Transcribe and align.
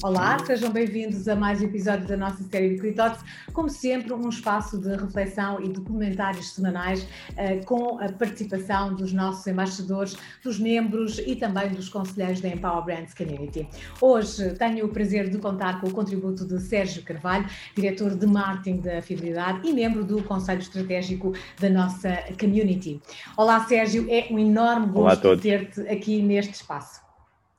Olá, 0.00 0.38
sejam 0.46 0.70
bem-vindos 0.70 1.26
a 1.26 1.34
mais 1.34 1.60
um 1.60 1.64
episódio 1.64 2.06
da 2.06 2.16
nossa 2.16 2.44
série 2.44 2.70
de 2.70 2.76
Critox. 2.76 3.18
Como 3.52 3.68
sempre, 3.68 4.12
um 4.12 4.28
espaço 4.28 4.78
de 4.78 4.94
reflexão 4.94 5.60
e 5.60 5.66
de 5.66 5.80
comentários 5.80 6.54
semanais 6.54 7.02
uh, 7.02 7.64
com 7.64 7.98
a 7.98 8.08
participação 8.12 8.94
dos 8.94 9.12
nossos 9.12 9.44
embaixadores, 9.48 10.16
dos 10.44 10.60
membros 10.60 11.18
e 11.18 11.34
também 11.34 11.70
dos 11.70 11.88
conselheiros 11.88 12.40
da 12.40 12.48
Empower 12.48 12.84
Brands 12.84 13.12
Community. 13.12 13.68
Hoje 14.00 14.54
tenho 14.54 14.86
o 14.86 14.88
prazer 14.88 15.30
de 15.30 15.38
contar 15.38 15.80
com 15.80 15.88
o 15.88 15.92
contributo 15.92 16.46
de 16.46 16.60
Sérgio 16.60 17.02
Carvalho, 17.02 17.46
diretor 17.74 18.14
de 18.14 18.26
marketing 18.26 18.80
da 18.80 19.02
Fidelidade 19.02 19.68
e 19.68 19.72
membro 19.72 20.04
do 20.04 20.22
Conselho 20.22 20.60
Estratégico 20.60 21.32
da 21.60 21.68
nossa 21.68 22.22
community. 22.38 23.00
Olá, 23.36 23.58
Sérgio, 23.64 24.06
é 24.08 24.28
um 24.30 24.38
enorme 24.38 24.86
gosto 24.92 25.36
ter-te 25.38 25.80
aqui 25.88 26.22
neste 26.22 26.54
espaço. 26.54 27.00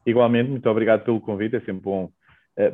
Igualmente, 0.05 0.49
muito 0.49 0.69
obrigado 0.69 1.03
pelo 1.03 1.19
convite, 1.19 1.57
é 1.57 1.59
sempre 1.59 1.81
bom 1.81 2.09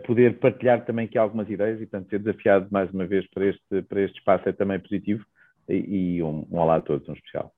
poder 0.06 0.40
partilhar 0.40 0.84
também 0.86 1.06
aqui 1.06 1.18
algumas 1.18 1.50
ideias 1.50 1.80
e, 1.80 1.86
portanto, 1.86 2.10
ser 2.10 2.20
desafiado 2.20 2.68
mais 2.72 2.92
uma 2.92 3.06
vez 3.06 3.28
para 3.30 3.46
este, 3.46 3.82
para 3.84 4.02
este 4.02 4.18
espaço 4.18 4.50
é 4.50 4.52
também 4.52 4.80
positivo. 4.80 5.26
E, 5.70 6.18
e 6.18 6.24
um, 6.24 6.48
um 6.52 6.58
olá 6.58 6.78
a 6.78 6.82
todos, 6.82 7.08
um 7.08 7.14
especial. 7.14 7.54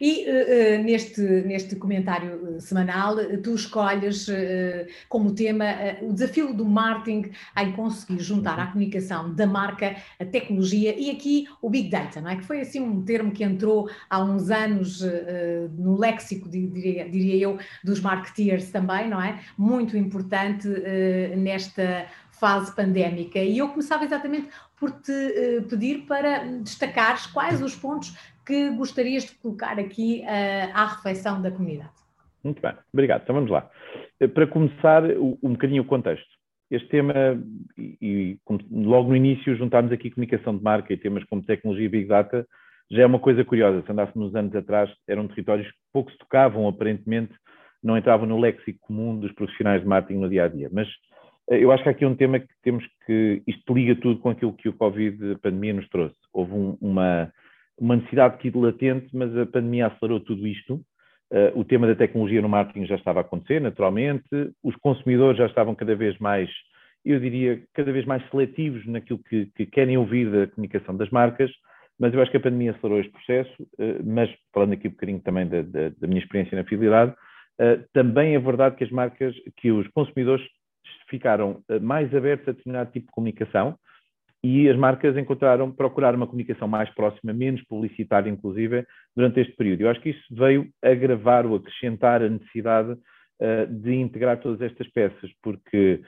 E 0.00 0.24
uh, 0.24 0.82
neste, 0.82 1.20
neste 1.20 1.76
comentário 1.76 2.56
eh, 2.56 2.60
semanal, 2.60 3.16
tu 3.42 3.54
escolhes 3.54 4.28
uh, 4.28 4.32
como 5.08 5.34
tema 5.34 5.64
uh, 6.00 6.08
o 6.08 6.12
desafio 6.12 6.54
do 6.54 6.64
marketing 6.64 7.30
em 7.56 7.72
conseguir 7.72 8.20
juntar 8.20 8.58
à 8.58 8.66
comunicação 8.66 9.34
da 9.34 9.46
marca 9.46 9.96
a 10.18 10.24
tecnologia 10.24 10.94
e 10.98 11.10
aqui 11.10 11.46
o 11.60 11.68
Big 11.68 11.90
Data, 11.90 12.20
não 12.20 12.30
é? 12.30 12.36
Que 12.36 12.44
foi 12.44 12.60
assim 12.60 12.80
um 12.80 13.02
termo 13.02 13.30
que 13.30 13.44
entrou 13.44 13.90
há 14.08 14.22
uns 14.22 14.50
anos 14.50 15.02
no 15.76 15.98
léxico, 15.98 16.48
diria, 16.48 17.08
diria, 17.08 17.36
eu, 17.36 17.58
dos 17.84 18.00
marketeers 18.00 18.70
também, 18.70 19.08
não 19.08 19.20
é? 19.20 19.40
Muito 19.56 19.96
importante 19.96 20.68
nesta 21.36 22.06
fase 22.40 22.74
pandémica. 22.74 23.38
E 23.38 23.58
eu 23.58 23.68
começava 23.68 24.04
exatamente 24.04 24.48
por 24.78 24.90
te 24.90 25.12
pedir 25.68 26.06
para 26.06 26.38
destacares 26.62 27.26
quais 27.26 27.62
os 27.62 27.76
pontos 27.76 28.16
que 28.46 28.70
gostarias 28.70 29.24
de 29.24 29.34
colocar 29.36 29.78
aqui 29.78 30.22
uh, 30.24 30.70
à 30.74 30.86
reflexão 30.86 31.40
da 31.40 31.50
comunidade? 31.50 31.90
Muito 32.42 32.60
bem, 32.60 32.72
obrigado. 32.92 33.22
Então 33.22 33.34
vamos 33.34 33.50
lá. 33.50 33.70
Eh, 34.18 34.26
para 34.26 34.46
começar, 34.46 35.04
um 35.42 35.52
bocadinho 35.52 35.82
o 35.82 35.86
contexto. 35.86 36.28
Este 36.70 36.88
tema, 36.88 37.14
e, 37.76 38.38
logo 38.70 39.08
no 39.08 39.16
início 39.16 39.56
juntámos 39.56 39.92
aqui 39.92 40.10
comunicação 40.10 40.56
de 40.56 40.62
marca 40.62 40.92
e 40.92 40.96
temas 40.96 41.24
como 41.24 41.42
tecnologia 41.42 41.86
e 41.86 41.88
Big 41.88 42.08
Data, 42.08 42.46
já 42.90 43.02
é 43.02 43.06
uma 43.06 43.18
coisa 43.18 43.44
curiosa. 43.44 43.82
Se 43.84 43.92
andássemos 43.92 44.34
anos 44.34 44.54
atrás, 44.54 44.90
eram 45.06 45.28
territórios 45.28 45.68
que 45.68 45.78
pouco 45.92 46.10
se 46.10 46.18
tocavam, 46.18 46.66
aparentemente, 46.66 47.34
não 47.82 47.96
entravam 47.96 48.26
no 48.26 48.38
léxico 48.38 48.78
comum 48.80 49.18
dos 49.18 49.32
profissionais 49.32 49.82
de 49.82 49.88
marketing 49.88 50.20
no 50.20 50.28
dia 50.28 50.44
a 50.44 50.48
dia. 50.48 50.68
Mas 50.72 50.88
eh, 50.88 50.94
eu 51.50 51.72
acho 51.72 51.82
que 51.82 51.88
há 51.88 51.92
aqui 51.92 52.06
um 52.06 52.14
tema 52.14 52.38
que 52.38 52.48
temos 52.62 52.84
que. 53.06 53.42
Isto 53.46 53.74
liga 53.74 53.96
tudo 53.96 54.20
com 54.20 54.30
aquilo 54.30 54.52
que 54.52 54.68
o 54.68 54.72
Covid, 54.72 55.32
a 55.32 55.38
pandemia, 55.38 55.74
nos 55.74 55.88
trouxe. 55.88 56.16
Houve 56.32 56.52
um, 56.52 56.78
uma 56.80 57.32
uma 57.80 57.96
necessidade 57.96 58.34
aqui 58.34 58.50
de 58.50 58.58
latente, 58.58 59.08
mas 59.14 59.34
a 59.36 59.46
pandemia 59.46 59.86
acelerou 59.86 60.20
tudo 60.20 60.46
isto. 60.46 60.74
Uh, 61.32 61.58
o 61.58 61.64
tema 61.64 61.86
da 61.86 61.94
tecnologia 61.94 62.42
no 62.42 62.48
marketing 62.48 62.86
já 62.86 62.96
estava 62.96 63.20
a 63.20 63.22
acontecer, 63.22 63.60
naturalmente, 63.60 64.28
os 64.62 64.76
consumidores 64.76 65.38
já 65.38 65.46
estavam 65.46 65.74
cada 65.74 65.94
vez 65.94 66.18
mais, 66.18 66.50
eu 67.04 67.18
diria, 67.18 67.62
cada 67.72 67.90
vez 67.92 68.04
mais 68.04 68.28
seletivos 68.30 68.84
naquilo 68.86 69.20
que, 69.20 69.46
que 69.56 69.64
querem 69.64 69.96
ouvir 69.96 70.30
da 70.30 70.48
comunicação 70.48 70.94
das 70.96 71.08
marcas, 71.10 71.50
mas 71.98 72.12
eu 72.12 72.20
acho 72.20 72.30
que 72.30 72.36
a 72.36 72.40
pandemia 72.40 72.72
acelerou 72.72 73.00
este 73.00 73.12
processo, 73.12 73.62
uh, 73.62 74.04
mas 74.04 74.28
falando 74.52 74.74
aqui 74.74 74.88
um 74.88 74.90
bocadinho 74.90 75.20
também 75.20 75.48
da, 75.48 75.62
da, 75.62 75.88
da 75.88 76.06
minha 76.06 76.20
experiência 76.20 76.56
na 76.56 76.64
fidelidade, 76.64 77.12
uh, 77.12 77.82
também 77.94 78.34
é 78.34 78.38
verdade 78.38 78.76
que 78.76 78.84
as 78.84 78.90
marcas, 78.90 79.34
que 79.56 79.70
os 79.70 79.86
consumidores 79.88 80.44
ficaram 81.10 81.62
mais 81.82 82.14
abertos 82.14 82.48
a 82.48 82.52
determinado 82.52 82.92
tipo 82.92 83.06
de 83.06 83.12
comunicação, 83.12 83.76
e 84.42 84.68
as 84.70 84.76
marcas 84.76 85.16
encontraram, 85.16 85.70
procurar 85.70 86.14
uma 86.14 86.26
comunicação 86.26 86.66
mais 86.66 86.88
próxima, 86.94 87.32
menos 87.32 87.62
publicitária, 87.64 88.30
inclusive, 88.30 88.86
durante 89.14 89.40
este 89.40 89.54
período. 89.54 89.82
Eu 89.82 89.90
acho 89.90 90.00
que 90.00 90.10
isso 90.10 90.34
veio 90.34 90.66
agravar 90.82 91.44
ou 91.44 91.56
acrescentar 91.56 92.22
a 92.22 92.28
necessidade 92.28 92.92
uh, 92.92 93.66
de 93.68 93.94
integrar 93.94 94.40
todas 94.40 94.62
estas 94.62 94.88
peças, 94.88 95.30
porque 95.42 96.00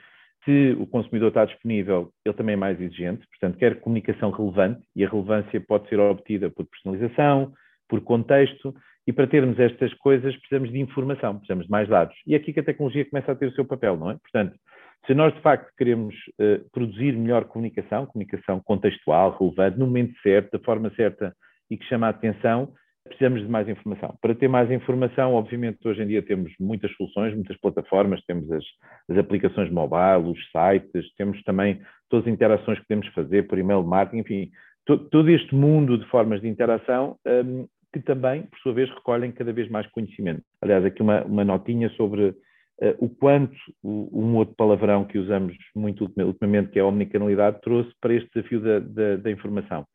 se 0.43 0.75
o 0.79 0.87
consumidor 0.87 1.29
está 1.29 1.45
disponível, 1.45 2.11
ele 2.25 2.35
também 2.35 2.53
é 2.53 2.57
mais 2.57 2.81
exigente, 2.81 3.25
portanto, 3.27 3.57
quer 3.57 3.79
comunicação 3.79 4.31
relevante, 4.31 4.81
e 4.95 5.05
a 5.05 5.09
relevância 5.09 5.61
pode 5.61 5.87
ser 5.87 5.99
obtida 5.99 6.49
por 6.49 6.65
personalização, 6.65 7.53
por 7.87 8.01
contexto, 8.01 8.73
e 9.05 9.13
para 9.13 9.27
termos 9.27 9.59
estas 9.59 9.93
coisas 9.95 10.35
precisamos 10.37 10.71
de 10.71 10.79
informação, 10.79 11.35
precisamos 11.35 11.65
de 11.65 11.71
mais 11.71 11.87
dados. 11.87 12.15
E 12.25 12.33
é 12.33 12.37
aqui 12.37 12.51
que 12.51 12.59
a 12.59 12.63
tecnologia 12.63 13.05
começa 13.05 13.31
a 13.31 13.35
ter 13.35 13.47
o 13.47 13.53
seu 13.53 13.65
papel, 13.65 13.95
não 13.95 14.09
é? 14.09 14.17
Portanto, 14.17 14.55
se 15.05 15.13
nós 15.13 15.33
de 15.33 15.41
facto 15.41 15.71
queremos 15.77 16.15
uh, 16.39 16.69
produzir 16.71 17.13
melhor 17.13 17.45
comunicação, 17.45 18.05
comunicação 18.05 18.61
contextual, 18.63 19.37
relevante, 19.37 19.77
no 19.77 19.85
momento 19.85 20.13
certo, 20.21 20.57
da 20.57 20.63
forma 20.63 20.89
certa 20.95 21.35
e 21.69 21.77
que 21.77 21.85
chama 21.85 22.07
a 22.07 22.11
atenção, 22.11 22.73
precisamos 23.05 23.41
de 23.41 23.47
mais 23.49 23.67
informação. 23.67 24.15
Para 24.21 24.33
ter 24.33 24.47
mais 24.47 24.71
informação, 24.71 25.33
obviamente, 25.33 25.85
hoje 25.85 26.01
em 26.01 26.07
dia 26.07 26.21
temos 26.21 26.53
muitas 26.59 26.91
soluções, 26.95 27.33
muitas 27.33 27.57
plataformas, 27.57 28.23
temos 28.25 28.49
as, 28.51 28.63
as 29.09 29.17
aplicações 29.17 29.69
mobile, 29.69 30.31
os 30.31 30.39
sites, 30.51 31.13
temos 31.15 31.41
também 31.43 31.81
todas 32.09 32.25
as 32.27 32.33
interações 32.33 32.79
que 32.79 32.87
podemos 32.87 33.07
fazer 33.09 33.47
por 33.47 33.57
e-mail 33.57 33.83
marketing, 33.83 34.21
enfim, 34.21 34.51
to, 34.85 34.97
todo 35.09 35.29
este 35.29 35.53
mundo 35.53 35.97
de 35.97 36.05
formas 36.07 36.41
de 36.41 36.47
interação 36.47 37.17
um, 37.27 37.67
que 37.91 37.99
também, 37.99 38.43
por 38.43 38.57
sua 38.59 38.73
vez, 38.73 38.89
recolhem 38.89 39.31
cada 39.31 39.53
vez 39.53 39.69
mais 39.69 39.85
conhecimento. 39.87 40.41
Aliás, 40.61 40.83
aqui 40.85 41.01
uma, 41.01 41.23
uma 41.25 41.43
notinha 41.43 41.89
sobre 41.91 42.33
uh, 42.81 42.95
o 43.05 43.09
quanto 43.09 43.55
o, 43.81 44.09
um 44.13 44.35
outro 44.35 44.55
palavrão 44.55 45.05
que 45.05 45.17
usamos 45.17 45.55
muito 45.75 46.11
ultimamente, 46.17 46.71
que 46.71 46.79
é 46.79 46.81
a 46.81 46.85
omnicanalidade, 46.85 47.61
trouxe 47.61 47.91
para 47.99 48.13
este 48.13 48.29
desafio 48.33 48.61
da, 48.61 48.79
da, 48.79 49.15
da, 49.17 49.31
informação. 49.31 49.85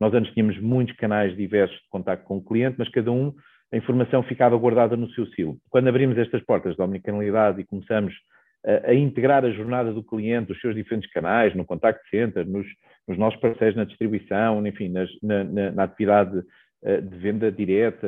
Nós 0.00 0.12
antes 0.14 0.32
tínhamos 0.32 0.60
muitos 0.60 0.94
canais 0.96 1.36
diversos 1.36 1.76
de 1.76 1.88
contato 1.88 2.24
com 2.24 2.36
o 2.36 2.44
cliente, 2.44 2.76
mas 2.78 2.88
cada 2.90 3.10
um, 3.10 3.32
a 3.72 3.76
informação 3.76 4.22
ficava 4.22 4.56
guardada 4.56 4.96
no 4.96 5.10
seu 5.10 5.26
silo. 5.28 5.56
Quando 5.70 5.88
abrimos 5.88 6.18
estas 6.18 6.42
portas 6.44 6.76
da 6.76 6.84
omnicanalidade 6.84 7.60
e 7.60 7.64
começamos 7.64 8.14
a, 8.64 8.90
a 8.90 8.94
integrar 8.94 9.44
a 9.44 9.50
jornada 9.50 9.92
do 9.92 10.02
cliente, 10.02 10.52
os 10.52 10.60
seus 10.60 10.74
diferentes 10.74 11.10
canais, 11.12 11.54
no 11.54 11.64
contact 11.64 12.00
center, 12.10 12.46
nos, 12.46 12.66
nos 13.08 13.16
nossos 13.16 13.40
parceiros 13.40 13.76
na 13.76 13.84
distribuição, 13.84 14.66
enfim, 14.66 14.88
nas, 14.88 15.08
na, 15.22 15.44
na, 15.44 15.70
na 15.72 15.82
atividade 15.84 16.42
eh, 16.84 17.00
de 17.00 17.16
venda 17.16 17.50
direta, 17.50 18.06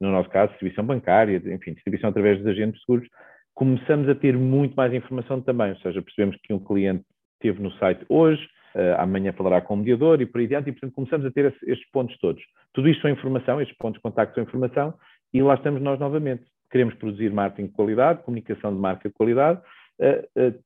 no 0.00 0.10
nosso 0.10 0.28
caso, 0.28 0.50
distribuição 0.50 0.84
bancária, 0.84 1.36
enfim, 1.36 1.72
distribuição 1.72 2.10
através 2.10 2.38
dos 2.38 2.46
agentes 2.48 2.80
seguros, 2.80 3.08
começamos 3.54 4.08
a 4.08 4.14
ter 4.14 4.36
muito 4.36 4.74
mais 4.74 4.92
informação 4.92 5.40
também, 5.40 5.70
ou 5.70 5.78
seja, 5.78 6.02
percebemos 6.02 6.36
que 6.42 6.52
um 6.52 6.58
cliente 6.58 7.04
esteve 7.34 7.62
no 7.62 7.70
site 7.72 8.04
hoje, 8.08 8.42
uh, 8.74 9.00
amanhã 9.00 9.32
falará 9.32 9.60
com 9.60 9.74
o 9.74 9.76
mediador 9.76 10.20
e 10.20 10.26
por 10.26 10.38
aí 10.38 10.46
adiante, 10.46 10.70
e 10.70 10.72
portanto 10.72 10.94
começamos 10.94 11.26
a 11.26 11.30
ter 11.30 11.54
estes 11.62 11.90
pontos 11.90 12.16
todos. 12.18 12.42
Tudo 12.72 12.88
isto 12.88 13.02
são 13.02 13.10
informação, 13.10 13.60
estes 13.60 13.76
pontos 13.78 13.98
de 13.98 14.02
contacto 14.02 14.34
são 14.34 14.42
informação, 14.42 14.94
e 15.32 15.42
lá 15.42 15.54
estamos 15.54 15.80
nós 15.80 15.98
novamente. 16.00 16.44
Queremos 16.70 16.94
produzir 16.94 17.32
marketing 17.32 17.68
de 17.68 17.74
qualidade, 17.74 18.22
comunicação 18.22 18.74
de 18.74 18.80
marca 18.80 19.08
de 19.08 19.14
qualidade, 19.14 19.60
uh, 20.00 20.40
uh, 20.48 20.64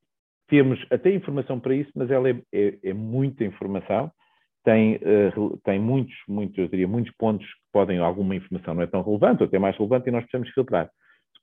temos 0.48 0.82
até 0.90 1.12
informação 1.12 1.60
para 1.60 1.74
isso, 1.74 1.90
mas 1.94 2.10
ela 2.10 2.30
é, 2.30 2.40
é, 2.52 2.78
é 2.82 2.94
muita 2.94 3.44
informação, 3.44 4.10
tem, 4.64 4.98
tem 5.62 5.78
muitos, 5.78 6.14
muitos, 6.26 6.58
eu 6.58 6.68
diria, 6.68 6.88
muitos 6.88 7.14
pontos 7.16 7.46
que 7.46 7.60
podem, 7.72 7.98
alguma 7.98 8.34
informação 8.34 8.74
não 8.74 8.82
é 8.82 8.86
tão 8.86 9.02
relevante, 9.02 9.42
ou 9.42 9.46
até 9.46 9.58
mais 9.58 9.76
relevante, 9.76 10.08
e 10.08 10.12
nós 10.12 10.22
precisamos 10.22 10.50
filtrar 10.50 10.90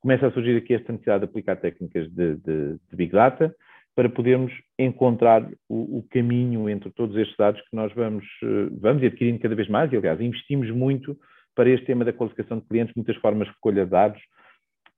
começa 0.05 0.27
a 0.27 0.31
surgir 0.31 0.55
aqui 0.55 0.75
esta 0.75 0.91
necessidade 0.91 1.21
de 1.21 1.25
aplicar 1.31 1.55
técnicas 1.55 2.07
de, 2.11 2.35
de, 2.35 2.73
de 2.73 2.95
Big 2.95 3.11
Data 3.11 3.51
para 3.95 4.07
podermos 4.07 4.53
encontrar 4.77 5.43
o, 5.67 5.97
o, 5.97 6.05
caminho 6.11 6.69
entre 6.69 6.91
todos 6.91 7.17
estes 7.17 7.35
dados 7.35 7.59
que 7.61 7.75
nós 7.75 7.91
vamos, 7.95 8.23
eh, 8.43 8.67
vamos 8.79 9.01
adquirindo 9.03 9.39
cada 9.39 9.55
vez 9.55 9.67
mais, 9.67 9.91
e 9.91 9.97
aliás, 9.97 10.21
investimos 10.21 10.69
muito 10.69 11.17
para 11.55 11.71
este 11.71 11.88
tema 11.88 12.05
da 12.05 12.13
qualificação 12.13 12.59
de 12.59 12.67
clientes, 12.67 12.93
muitas 12.95 13.16
formas 13.16 13.47
de 13.47 13.53
recolha 13.55 13.83
de 13.83 13.89
dados, 13.89 14.21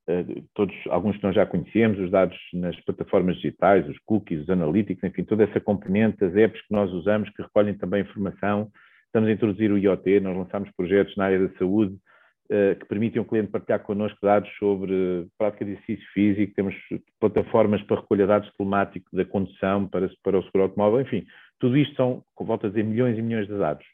eh, 0.09 0.25
todos, 0.54 0.75
alguns 0.89 1.15
que 1.15 1.24
nós 1.24 1.36
já 1.36 1.45
conhecemos, 1.45 2.00
os 2.00 2.12
dados 2.12 2.38
nas 2.54 2.75
plataformas 2.81 3.38
digitais, 3.38 3.88
os 3.88 3.98
cookies, 4.00 4.42
os 4.42 4.50
analytics, 4.50 5.01
enfim, 5.06 5.24
toda 5.24 5.45
essa 5.45 5.62
componente, 5.62 6.21
as 6.25 6.36
apps 6.36 6.62
que 6.63 6.74
nós 6.74 6.92
usamos, 6.92 7.30
que 7.30 7.42
recolhem 7.44 7.75
também 7.75 8.01
informação. 8.01 8.69
Estamos 9.06 9.30
a 9.30 9.31
introduzir 9.31 9.71
o 9.71 9.77
IoT, 9.77 10.19
nós 10.19 10.36
lançamos 10.36 10.69
projetos 10.75 11.15
na 11.15 11.27
área 11.27 11.48
da 11.48 11.57
saúde, 11.57 11.95
que 12.79 12.85
permitem 12.88 13.19
ao 13.19 13.25
cliente 13.25 13.51
partilhar 13.51 13.81
connosco 13.81 14.17
dados 14.21 14.49
sobre 14.57 15.27
prática 15.38 15.65
de 15.65 15.71
exercício 15.71 16.07
físico, 16.13 16.53
temos 16.55 16.75
plataformas 17.19 17.81
para 17.83 17.99
recolha 17.99 18.23
de 18.23 18.27
dados 18.27 18.51
telemáticos 18.57 19.11
da 19.11 19.25
condução 19.25 19.88
para, 19.88 20.09
para 20.23 20.39
o 20.39 20.44
seguro 20.44 20.63
automóvel, 20.63 21.01
enfim, 21.01 21.25
tudo 21.59 21.77
isto 21.77 21.95
são, 21.95 22.23
volto 22.39 22.67
a 22.67 22.69
dizer, 22.69 22.83
milhões 22.83 23.17
e 23.17 23.21
milhões 23.21 23.47
de 23.47 23.57
dados. 23.57 23.85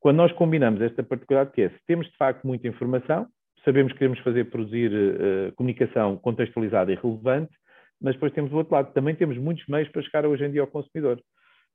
Quando 0.00 0.18
nós 0.18 0.32
combinamos 0.32 0.80
esta 0.80 1.02
particularidade 1.02 1.54
que 1.54 1.62
é, 1.62 1.70
se 1.70 1.78
temos 1.86 2.06
de 2.06 2.16
facto 2.16 2.46
muita 2.46 2.68
informação, 2.68 3.26
sabemos 3.64 3.92
que 3.92 3.98
queremos 3.98 4.20
fazer 4.20 4.44
produzir 4.44 4.92
uh, 4.92 5.52
comunicação 5.56 6.16
contextualizada 6.16 6.92
e 6.92 6.94
relevante, 6.94 7.52
mas 8.00 8.14
depois 8.14 8.32
temos 8.32 8.52
o 8.52 8.56
outro 8.56 8.74
lado, 8.74 8.92
também 8.92 9.14
temos 9.14 9.36
muitos 9.36 9.66
meios 9.66 9.88
para 9.88 10.02
chegar 10.02 10.24
hoje 10.24 10.44
em 10.44 10.52
dia 10.52 10.60
ao 10.60 10.68
consumidor 10.68 11.20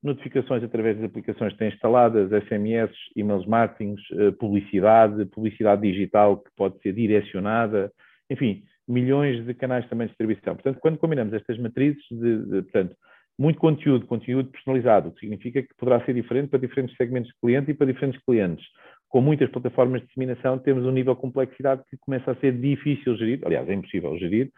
notificações 0.03 0.63
através 0.63 0.97
das 0.97 1.05
aplicações 1.05 1.53
que 1.53 1.59
têm 1.59 1.69
instaladas, 1.69 2.29
SMS, 2.45 2.91
e-mails 3.15 3.45
marketing, 3.45 3.95
eh, 4.11 4.31
publicidade, 4.31 5.25
publicidade 5.27 5.81
digital 5.81 6.37
que 6.37 6.51
pode 6.57 6.79
ser 6.81 6.93
direcionada, 6.93 7.91
enfim, 8.29 8.63
milhões 8.87 9.45
de 9.45 9.53
canais 9.53 9.87
também 9.87 10.07
de 10.07 10.11
distribuição. 10.11 10.55
Portanto, 10.55 10.79
quando 10.81 10.97
combinamos 10.97 11.33
estas 11.33 11.57
matrizes 11.57 12.03
de, 12.11 12.37
de 12.45 12.61
portanto, 12.63 12.95
muito 13.39 13.59
conteúdo, 13.59 14.05
conteúdo 14.05 14.51
personalizado, 14.51 15.09
o 15.09 15.11
que 15.13 15.21
significa 15.21 15.61
que 15.61 15.73
poderá 15.77 16.03
ser 16.05 16.13
diferente 16.13 16.49
para 16.49 16.59
diferentes 16.59 16.95
segmentos 16.97 17.31
de 17.31 17.39
cliente 17.39 17.71
e 17.71 17.73
para 17.73 17.87
diferentes 17.87 18.21
clientes. 18.23 18.65
Com 19.07 19.21
muitas 19.21 19.49
plataformas 19.49 20.01
de 20.01 20.07
disseminação, 20.07 20.59
temos 20.59 20.85
um 20.85 20.91
nível 20.91 21.15
de 21.15 21.21
complexidade 21.21 21.81
que 21.89 21.97
começa 21.97 22.31
a 22.31 22.35
ser 22.35 22.59
difícil 22.59 23.15
gerir, 23.15 23.39
aliás, 23.45 23.67
é 23.69 23.73
impossível 23.73 24.17
gerir, 24.17 24.51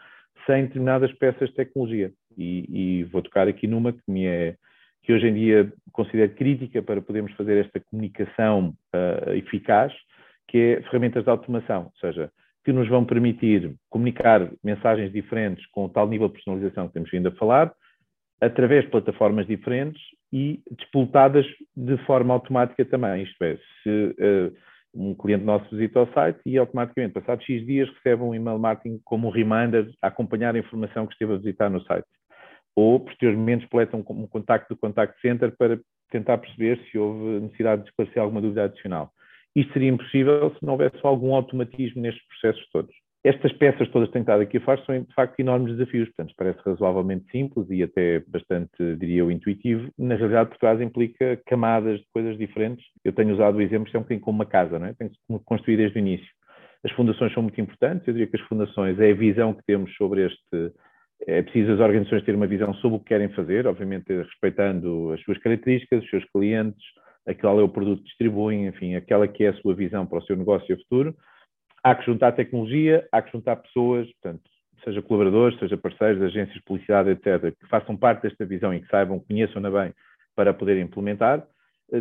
sem 0.45 0.63
determinadas 0.63 1.11
peças 1.13 1.49
de 1.49 1.55
tecnologia. 1.55 2.11
E, 2.37 2.65
e 2.99 3.03
vou 3.05 3.21
tocar 3.21 3.47
aqui 3.47 3.67
numa 3.67 3.93
que 3.93 4.01
me 4.07 4.25
é 4.25 4.55
que 5.05 5.13
hoje 5.13 5.27
em 5.27 5.33
dia 5.33 5.71
considero 5.91 6.33
crítica 6.33 6.81
para 6.81 7.01
podermos 7.01 7.31
fazer 7.33 7.63
esta 7.63 7.79
comunicação 7.79 8.73
uh, 8.93 9.33
eficaz, 9.33 9.93
que 10.47 10.57
é 10.57 10.81
ferramentas 10.83 11.23
de 11.23 11.29
automação, 11.29 11.83
ou 11.83 11.99
seja, 11.99 12.31
que 12.63 12.73
nos 12.73 12.87
vão 12.89 13.05
permitir 13.05 13.75
comunicar 13.89 14.49
mensagens 14.63 15.13
diferentes 15.13 15.65
com 15.67 15.85
o 15.85 15.89
tal 15.89 16.07
nível 16.07 16.27
de 16.27 16.33
personalização 16.33 16.87
que 16.87 16.93
temos 16.95 17.11
vindo 17.11 17.27
a 17.27 17.31
falar, 17.33 17.71
através 18.41 18.83
de 18.83 18.91
plataformas 18.91 19.45
diferentes 19.45 20.01
e 20.33 20.61
disputadas 20.71 21.45
de 21.77 21.97
forma 22.05 22.33
automática 22.33 22.83
também. 22.83 23.23
Isto 23.23 23.43
é, 23.43 23.57
se 23.83 23.89
uh, 23.89 24.55
um 24.95 25.13
cliente 25.13 25.43
nosso 25.43 25.69
visita 25.69 25.99
ao 25.99 26.11
site 26.13 26.39
e 26.45 26.57
automaticamente, 26.57 27.13
passados 27.13 27.45
X 27.45 27.63
dias, 27.65 27.89
recebe 27.89 28.23
um 28.23 28.33
email 28.33 28.57
marketing 28.57 28.99
como 29.03 29.27
um 29.27 29.31
reminder 29.31 29.87
a 30.01 30.07
acompanhar 30.07 30.55
a 30.55 30.59
informação 30.59 31.05
que 31.05 31.13
esteve 31.13 31.33
a 31.33 31.37
visitar 31.37 31.69
no 31.69 31.81
site. 31.83 32.07
Ou, 32.75 32.99
posteriormente, 32.99 33.63
espoleta 33.63 33.95
um, 33.95 34.03
contacto 34.03 34.73
do 34.73 34.79
contact 34.79 35.19
center 35.21 35.55
para 35.57 35.79
tentar 36.11 36.37
perceber 36.37 36.79
se 36.91 36.97
houve 36.97 37.41
necessidade 37.41 37.83
de 37.83 37.89
esclarecer 37.89 38.21
alguma 38.21 38.41
dúvida 38.41 38.65
adicional. 38.65 39.11
Isto 39.55 39.73
seria 39.73 39.89
impossível 39.89 40.53
se 40.57 40.65
não 40.65 40.73
houvesse 40.73 40.99
algum 41.03 41.33
automatismo 41.33 42.01
nestes 42.01 42.25
processos 42.27 42.69
todos. 42.71 42.93
Estas 43.25 43.51
peças 43.53 43.89
todas 43.89 44.09
que 44.09 44.13
tenho 44.13 44.21
estado 44.21 44.41
aqui 44.41 44.57
a 44.57 44.61
falar 44.61 44.85
são, 44.85 45.01
de 45.01 45.13
facto, 45.15 45.39
enormes 45.39 45.75
desafios. 45.75 46.07
Portanto, 46.09 46.35
parece 46.37 46.59
razoavelmente 46.63 47.25
simples 47.31 47.65
e 47.71 47.81
até 47.81 48.19
bastante, 48.27 48.95
diria 48.99 49.21
eu, 49.21 49.31
intuitivo. 49.31 49.89
Na 49.97 50.13
realidade, 50.13 50.49
por 50.49 50.59
trás 50.59 50.79
implica 50.79 51.41
camadas 51.47 52.01
de 52.01 52.05
coisas 52.13 52.37
diferentes. 52.37 52.85
Eu 53.03 53.13
tenho 53.13 53.33
usado 53.33 53.57
o 53.57 53.61
exemplo, 53.61 53.87
isto 53.87 53.95
é 53.95 53.99
um 53.99 54.03
bocadinho 54.03 54.23
como 54.23 54.35
uma 54.37 54.45
casa, 54.45 54.77
não 54.77 54.85
é? 54.85 54.93
Tem 54.93 55.09
que 55.09 55.15
construir 55.43 55.77
desde 55.77 55.97
o 55.97 55.99
início. 55.99 56.27
As 56.83 56.91
fundações 56.91 57.33
são 57.33 57.41
muito 57.41 57.59
importantes. 57.59 58.07
Eu 58.07 58.13
diria 58.13 58.27
que 58.27 58.35
as 58.35 58.47
fundações 58.47 58.99
é 58.99 59.09
a 59.09 59.15
visão 59.15 59.55
que 59.55 59.65
temos 59.65 59.91
sobre 59.95 60.27
este. 60.27 60.71
É 61.27 61.41
preciso 61.41 61.71
as 61.71 61.79
organizações 61.79 62.23
terem 62.23 62.39
uma 62.39 62.47
visão 62.47 62.73
sobre 62.75 62.97
o 62.97 62.99
que 62.99 63.07
querem 63.07 63.29
fazer, 63.29 63.65
obviamente 63.67 64.13
respeitando 64.13 65.11
as 65.13 65.21
suas 65.21 65.37
características, 65.39 66.03
os 66.03 66.09
seus 66.09 66.25
clientes, 66.25 66.83
aquele 67.25 67.59
é 67.59 67.63
o 67.63 67.69
produto 67.69 67.99
que 67.99 68.09
distribuem, 68.09 68.67
enfim, 68.67 68.95
aquela 68.95 69.27
que 69.27 69.43
é 69.43 69.49
a 69.49 69.53
sua 69.55 69.73
visão 69.73 70.05
para 70.05 70.19
o 70.19 70.23
seu 70.23 70.35
negócio 70.35 70.71
e 70.73 70.77
futuro 70.83 71.15
há 71.85 71.93
que 71.93 72.03
juntar 72.03 72.31
tecnologia, 72.31 73.07
há 73.11 73.21
que 73.21 73.31
juntar 73.31 73.57
pessoas, 73.57 74.11
portanto, 74.13 74.41
seja 74.83 75.03
colaboradores, 75.03 75.59
seja 75.59 75.77
parceiros, 75.77 76.19
agências 76.23 76.55
de 76.55 76.63
publicidade, 76.63 77.11
etc., 77.11 77.55
que 77.55 77.67
façam 77.67 77.95
parte 77.95 78.23
desta 78.23 78.43
visão 78.43 78.73
e 78.73 78.81
que 78.81 78.87
saibam, 78.87 79.19
conheçam-na 79.19 79.69
bem 79.69 79.93
para 80.35 80.51
poder 80.51 80.81
implementar. 80.81 81.45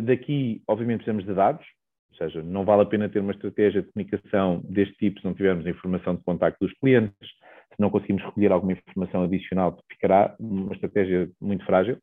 Daqui, 0.03 0.63
obviamente, 0.67 1.03
precisamos 1.03 1.23
de 1.23 1.35
dados, 1.35 1.63
ou 2.09 2.17
seja, 2.17 2.41
não 2.41 2.65
vale 2.65 2.81
a 2.81 2.85
pena 2.85 3.07
ter 3.07 3.19
uma 3.19 3.31
estratégia 3.31 3.83
de 3.83 3.91
comunicação 3.91 4.59
deste 4.67 4.95
tipo 4.95 5.19
se 5.19 5.25
não 5.25 5.35
tivermos 5.35 5.67
a 5.67 5.69
informação 5.69 6.15
de 6.15 6.23
contacto 6.23 6.65
dos 6.65 6.73
clientes, 6.79 7.29
se 7.75 7.81
não 7.81 7.89
conseguimos 7.89 8.23
recolher 8.23 8.51
alguma 8.51 8.73
informação 8.73 9.23
adicional, 9.23 9.77
ficará 9.91 10.35
uma 10.39 10.73
estratégia 10.73 11.29
muito 11.41 11.65
frágil. 11.65 11.97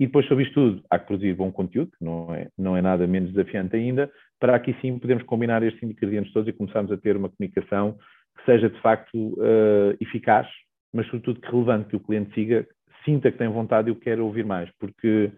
E 0.00 0.06
depois, 0.06 0.26
sobre 0.26 0.44
isto 0.44 0.54
tudo, 0.54 0.82
há 0.90 0.98
que 0.98 1.06
produzir 1.06 1.34
bom 1.34 1.52
conteúdo, 1.52 1.92
que 1.96 2.04
não 2.04 2.34
é, 2.34 2.48
não 2.58 2.76
é 2.76 2.82
nada 2.82 3.06
menos 3.06 3.32
desafiante 3.32 3.76
ainda, 3.76 4.10
para 4.40 4.56
aqui 4.56 4.74
sim 4.80 4.98
podermos 4.98 5.24
combinar 5.24 5.62
estes 5.62 5.82
ingredientes 5.82 6.32
todos 6.32 6.48
e 6.48 6.52
começarmos 6.52 6.90
a 6.90 6.96
ter 6.96 7.16
uma 7.16 7.28
comunicação 7.28 7.96
que 8.36 8.44
seja 8.44 8.68
de 8.68 8.80
facto 8.80 9.14
uh, 9.14 9.96
eficaz, 10.00 10.48
mas 10.92 11.06
sobretudo 11.06 11.40
que 11.40 11.50
relevante, 11.50 11.90
que 11.90 11.96
o 11.96 12.00
cliente 12.00 12.34
siga, 12.34 12.66
sinta 13.04 13.30
que 13.30 13.38
tem 13.38 13.48
vontade 13.48 13.88
e 13.88 13.92
o 13.92 13.96
quer 13.96 14.18
ouvir 14.18 14.44
mais, 14.44 14.68
porque 14.80 15.30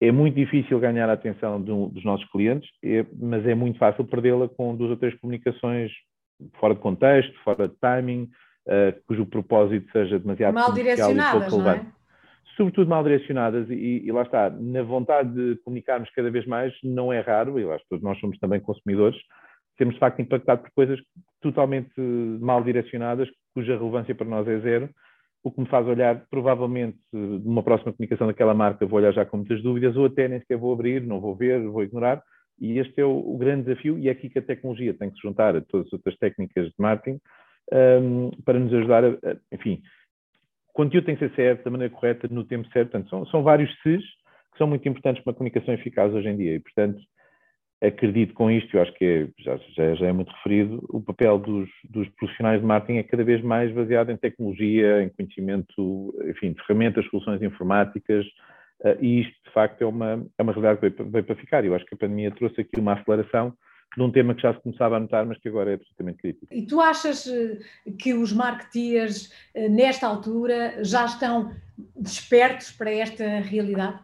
é 0.00 0.12
muito 0.12 0.34
difícil 0.34 0.78
ganhar 0.78 1.08
a 1.08 1.14
atenção 1.14 1.60
do, 1.60 1.88
dos 1.88 2.04
nossos 2.04 2.28
clientes, 2.30 2.68
é, 2.84 3.04
mas 3.18 3.44
é 3.46 3.54
muito 3.54 3.78
fácil 3.78 4.04
perdê-la 4.04 4.48
com 4.48 4.76
duas 4.76 4.90
ou 4.90 4.96
três 4.96 5.18
comunicações 5.18 5.90
fora 6.58 6.74
de 6.74 6.80
contexto, 6.80 7.32
fora 7.44 7.68
de 7.68 7.74
timing, 7.80 8.28
uh, 8.66 9.02
cujo 9.06 9.26
propósito 9.26 9.90
seja 9.92 10.18
demasiado 10.18 10.54
mal 10.54 10.72
direcionadas, 10.72 11.52
não 11.52 11.70
é? 11.70 11.86
sobretudo 12.56 12.88
mal 12.88 13.02
direcionadas, 13.02 13.68
e, 13.70 14.02
e, 14.04 14.12
lá 14.12 14.22
está, 14.22 14.50
na 14.50 14.82
vontade 14.82 15.32
de 15.32 15.56
comunicarmos 15.62 16.10
cada 16.10 16.30
vez 16.30 16.46
mais, 16.46 16.72
não 16.82 17.12
é 17.12 17.20
raro, 17.20 17.58
e 17.58 17.64
lá 17.64 17.76
está, 17.76 17.96
nós 18.00 18.18
somos 18.20 18.38
também 18.38 18.60
consumidores, 18.60 19.18
sermos 19.78 19.94
de 19.94 20.00
facto 20.00 20.20
impactados 20.20 20.64
por 20.64 20.72
coisas 20.74 21.00
totalmente 21.40 21.98
mal 21.98 22.62
direcionadas, 22.62 23.28
cuja 23.54 23.76
relevância 23.76 24.14
para 24.14 24.26
nós 24.26 24.46
é 24.46 24.58
zero, 24.60 24.90
o 25.42 25.50
que 25.50 25.60
me 25.60 25.66
faz 25.66 25.86
olhar, 25.88 26.24
provavelmente, 26.30 26.98
numa 27.12 27.62
próxima 27.62 27.92
comunicação 27.92 28.26
daquela 28.26 28.54
marca, 28.54 28.86
vou 28.86 28.98
olhar 28.98 29.12
já 29.12 29.24
com 29.24 29.38
muitas 29.38 29.62
dúvidas, 29.62 29.96
ou 29.96 30.06
até 30.06 30.28
nem 30.28 30.38
sequer 30.38 30.56
vou 30.56 30.72
abrir, 30.72 31.02
não 31.02 31.20
vou 31.20 31.34
ver, 31.34 31.66
vou 31.66 31.82
ignorar, 31.82 32.22
e 32.60 32.78
este 32.78 33.00
é 33.00 33.04
o, 33.04 33.18
o 33.18 33.36
grande 33.38 33.64
desafio, 33.64 33.98
e 33.98 34.08
é 34.08 34.12
aqui 34.12 34.28
que 34.28 34.38
a 34.38 34.42
tecnologia 34.42 34.94
tem 34.94 35.10
que 35.10 35.16
se 35.16 35.22
juntar 35.22 35.56
a 35.56 35.60
todas 35.62 35.86
as 35.86 35.92
outras 35.94 36.16
técnicas 36.18 36.66
de 36.66 36.74
marketing, 36.78 37.18
um, 37.72 38.30
para 38.44 38.58
nos 38.58 38.72
ajudar 38.72 39.04
a, 39.04 39.08
a 39.08 39.36
enfim, 39.52 39.82
o 40.70 40.72
conteúdo 40.72 41.04
tem 41.04 41.16
que 41.16 41.28
ser 41.28 41.34
certo, 41.34 41.64
da 41.64 41.70
maneira 41.70 41.92
correta, 41.92 42.26
no 42.30 42.44
tempo 42.44 42.68
certo. 42.72 42.90
Portanto, 42.90 43.10
são, 43.10 43.26
são 43.26 43.42
vários 43.42 43.70
SES 43.82 44.02
que 44.52 44.58
são 44.58 44.66
muito 44.66 44.86
importantes 44.88 45.22
para 45.22 45.30
uma 45.30 45.36
comunicação 45.36 45.74
eficaz 45.74 46.12
hoje 46.12 46.28
em 46.28 46.36
dia. 46.36 46.54
E, 46.54 46.60
portanto, 46.60 47.00
acredito 47.82 48.32
com 48.34 48.50
isto, 48.50 48.76
eu 48.76 48.82
acho 48.82 48.92
que 48.94 49.04
é, 49.04 49.42
já, 49.42 49.56
já, 49.76 49.94
já, 49.94 50.06
é 50.06 50.12
muito 50.12 50.30
referido, 50.32 50.84
o 50.88 51.00
papel 51.00 51.38
dos, 51.38 51.68
dos, 51.90 52.08
profissionais 52.10 52.60
de 52.60 52.66
marketing 52.66 52.98
é 52.98 53.02
cada 53.02 53.24
vez 53.24 53.42
mais 53.42 53.72
baseado 53.72 54.10
em 54.10 54.16
tecnologia, 54.16 55.02
em 55.02 55.08
conhecimento, 55.08 56.14
enfim, 56.28 56.52
de 56.52 56.62
ferramentas, 56.64 57.04
soluções 57.06 57.42
informáticas, 57.42 58.24
uh, 58.84 58.96
e 59.00 59.22
isto, 59.22 59.34
de 59.44 59.52
facto, 59.52 59.82
é 59.82 59.86
uma, 59.86 60.24
é 60.38 60.42
uma 60.42 60.52
realidade 60.52 60.80
que 60.80 61.02
veio 61.02 61.24
para 61.24 61.36
ficar. 61.36 61.64
Eu 61.64 61.74
acho 61.74 61.84
que 61.84 61.94
a 61.94 61.98
pandemia 61.98 62.30
trouxe 62.30 62.60
aqui 62.60 62.78
uma 62.78 62.94
aceleração 62.94 63.52
de 63.96 64.02
um 64.02 64.10
tema 64.10 64.34
que 64.34 64.42
já 64.42 64.54
se 64.54 64.60
começava 64.60 64.96
a 64.96 65.00
notar, 65.00 65.26
mas 65.26 65.38
que 65.38 65.48
agora 65.48 65.70
é 65.70 65.74
absolutamente 65.74 66.18
crítico. 66.18 66.46
E 66.50 66.66
tu 66.66 66.80
achas 66.80 67.26
eh, 67.26 67.58
que 67.98 68.14
os 68.14 68.32
marketeers, 68.32 69.32
eh, 69.54 69.68
nesta 69.68 70.06
altura, 70.06 70.82
já 70.82 71.04
estão 71.04 71.52
despertos 71.96 72.70
para 72.72 72.90
esta 72.90 73.40
realidade? 73.40 74.00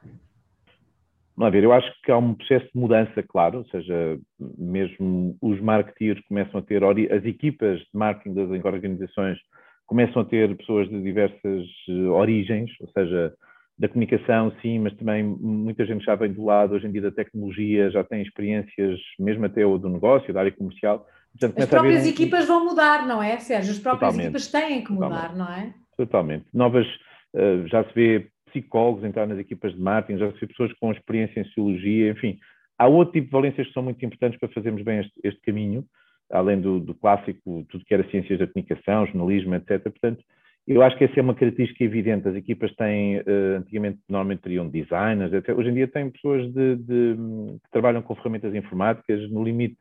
Vamos 1.37 1.53
ver, 1.53 1.63
eu 1.63 1.73
acho 1.73 1.89
que 2.03 2.11
há 2.11 2.19
um 2.19 2.35
processo 2.35 2.67
de 2.67 2.81
mudança, 2.81 3.23
claro, 3.23 3.59
ou 3.59 3.65
seja, 3.67 4.19
mesmo 4.59 5.37
os 5.41 5.61
marketeers 5.61 6.21
começam 6.27 6.59
a 6.59 6.63
ter, 6.63 6.83
as 6.85 7.25
equipas 7.25 7.79
de 7.79 7.89
marketing 7.95 8.35
das 8.35 8.65
organizações 8.65 9.39
começam 9.87 10.23
a 10.23 10.25
ter 10.25 10.55
pessoas 10.57 10.89
de 10.89 11.01
diversas 11.01 11.65
eh, 11.89 11.93
origens, 12.09 12.71
ou 12.81 12.89
seja, 12.91 13.33
da 13.79 13.89
comunicação, 13.89 14.53
sim, 14.61 14.81
mas 14.81 14.93
também 14.95 15.23
muita 15.23 15.87
gente 15.87 16.05
já 16.05 16.17
vem 16.17 16.33
do 16.33 16.45
lado, 16.45 16.75
hoje 16.75 16.87
em 16.87 16.91
dia, 16.91 17.03
da 17.03 17.11
tecnologia, 17.13 17.91
já 17.91 18.03
tem 18.03 18.23
experiências, 18.23 18.99
mesmo 19.19 19.47
até 19.47 19.65
o 19.65 19.79
do 19.79 19.89
negócio, 19.89 20.35
da 20.35 20.41
área 20.41 20.53
comercial. 20.53 21.07
Portanto, 21.31 21.63
As 21.63 21.69
próprias 21.69 22.05
um... 22.05 22.09
equipas 22.09 22.47
vão 22.49 22.65
mudar, 22.65 23.07
não 23.07 23.23
é, 23.23 23.39
Sérgio? 23.39 23.71
As 23.71 23.79
próprias 23.79 24.13
Totalmente. 24.13 24.37
equipas 24.37 24.51
têm 24.51 24.83
que 24.83 24.93
mudar, 24.93 25.31
Totalmente. 25.31 25.39
não 25.39 25.53
é? 25.53 25.75
Totalmente. 25.97 26.45
Novas, 26.53 26.87
uh, 27.35 27.67
já 27.69 27.85
se 27.85 27.95
vê 27.95 28.29
psicólogos 28.47 29.05
entrar 29.05 29.27
nas 29.27 29.39
equipas 29.39 29.73
de 29.73 29.81
marketing, 29.81 30.19
já 30.19 30.33
se 30.33 30.41
vê 30.41 30.47
pessoas 30.49 30.73
com 30.81 30.91
experiência 30.91 31.41
em 31.41 31.45
sociologia, 31.45 32.11
enfim. 32.11 32.39
Há 32.77 32.89
outro 32.89 33.13
tipo 33.13 33.27
de 33.27 33.33
valências 33.33 33.67
que 33.69 33.73
são 33.73 33.83
muito 33.83 34.05
importantes 34.05 34.41
para 34.41 34.49
fazermos 34.49 34.83
bem 34.83 35.01
este, 35.01 35.13
este 35.23 35.41
caminho, 35.43 35.85
além 36.31 36.61
do, 36.61 36.81
do 36.81 36.95
clássico, 36.95 37.65
tudo 37.69 37.85
que 37.85 37.95
era 37.95 38.09
ciências 38.11 38.39
da 38.39 38.47
comunicação, 38.47 39.07
jornalismo, 39.07 39.55
etc. 39.55 39.83
Portanto, 39.83 40.25
eu 40.69 40.83
acho 40.83 40.99
que 40.99 41.05
essa 41.05 41.19
é 41.19 41.23
uma 41.23 41.35
característica 41.35 41.83
evidente. 41.83 42.29
As 42.29 42.35
equipas 42.35 42.71
têm, 42.77 43.21
uh, 43.21 43.57
antigamente, 43.57 44.01
normalmente 44.07 44.43
teriam 44.43 44.69
designers, 44.69 45.33
até 45.33 45.55
hoje 45.55 45.71
em 45.71 45.75
dia 45.75 45.89
têm 45.89 46.11
pessoas 46.11 46.43
de, 46.53 46.77
de, 46.77 47.17
que 47.65 47.71
trabalham 47.73 48.03
com 48.03 48.15
ferramentas 48.17 48.55
informáticas, 48.55 49.31
no 49.31 49.43
limite, 49.43 49.79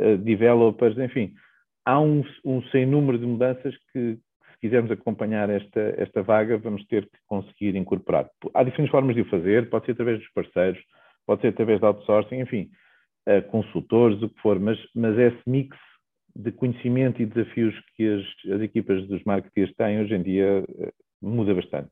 uh, 0.00 0.18
developers, 0.18 0.98
enfim. 0.98 1.32
Há 1.86 2.00
um, 2.00 2.24
um 2.44 2.60
sem 2.64 2.84
número 2.84 3.16
de 3.16 3.26
mudanças 3.26 3.76
que, 3.92 4.16
se 4.16 4.60
quisermos 4.60 4.90
acompanhar 4.90 5.48
esta, 5.48 5.94
esta 5.98 6.22
vaga, 6.22 6.58
vamos 6.58 6.84
ter 6.86 7.04
que 7.04 7.18
conseguir 7.28 7.76
incorporar. 7.76 8.28
Há 8.54 8.64
diferentes 8.64 8.90
formas 8.90 9.14
de 9.14 9.22
o 9.22 9.26
fazer, 9.26 9.70
pode 9.70 9.86
ser 9.86 9.92
através 9.92 10.18
dos 10.18 10.32
parceiros, 10.32 10.82
pode 11.24 11.42
ser 11.42 11.48
através 11.48 11.78
de 11.78 11.86
outsourcing, 11.86 12.40
enfim, 12.40 12.70
uh, 13.28 13.40
consultores, 13.50 14.20
o 14.20 14.28
que 14.28 14.40
for, 14.40 14.58
mas, 14.58 14.78
mas 14.96 15.16
esse 15.16 15.42
mix 15.46 15.76
de 16.34 16.50
conhecimento 16.50 17.22
e 17.22 17.26
desafios 17.26 17.74
que 17.96 18.14
as, 18.14 18.52
as 18.52 18.60
equipas 18.60 19.06
dos 19.06 19.22
marketeers 19.24 19.72
têm 19.76 20.00
hoje 20.00 20.14
em 20.14 20.22
dia 20.22 20.64
eh, 20.78 20.92
muda 21.22 21.54
bastante. 21.54 21.90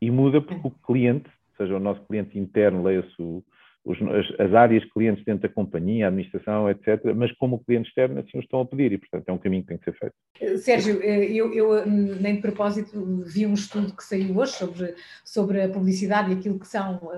E 0.00 0.10
muda 0.10 0.40
porque 0.40 0.66
o 0.66 0.70
cliente, 0.70 1.28
seja 1.56 1.76
o 1.76 1.80
nosso 1.80 2.00
cliente 2.06 2.38
interno, 2.38 2.82
leia-se 2.82 3.42
as, 3.88 4.40
as, 4.40 4.54
áreas 4.54 4.84
clientes 4.92 5.24
dentro 5.24 5.42
da 5.42 5.54
companhia, 5.54 6.06
a 6.06 6.08
administração, 6.08 6.68
etc., 6.68 7.14
mas 7.14 7.30
como 7.32 7.56
o 7.56 7.58
cliente 7.58 7.88
externo 7.88 8.18
assim 8.18 8.38
o 8.38 8.40
estão 8.40 8.60
a 8.60 8.66
pedir 8.66 8.92
e, 8.92 8.98
portanto, 8.98 9.28
é 9.28 9.32
um 9.32 9.38
caminho 9.38 9.62
que 9.62 9.68
tem 9.68 9.78
que 9.78 9.84
ser 9.84 9.96
feito. 9.96 10.14
Eh, 10.40 10.56
Sérgio, 10.56 11.00
eh, 11.02 11.32
eu, 11.32 11.52
eu 11.52 11.86
nem 11.86 12.36
de 12.36 12.40
propósito 12.40 13.22
vi 13.24 13.46
um 13.46 13.54
estudo 13.54 13.94
que 13.94 14.02
saiu 14.02 14.36
hoje 14.36 14.52
sobre, 14.52 14.94
sobre 15.24 15.62
a 15.62 15.68
publicidade 15.68 16.30
e 16.32 16.38
aquilo 16.38 16.58
que 16.58 16.66
são, 16.66 17.10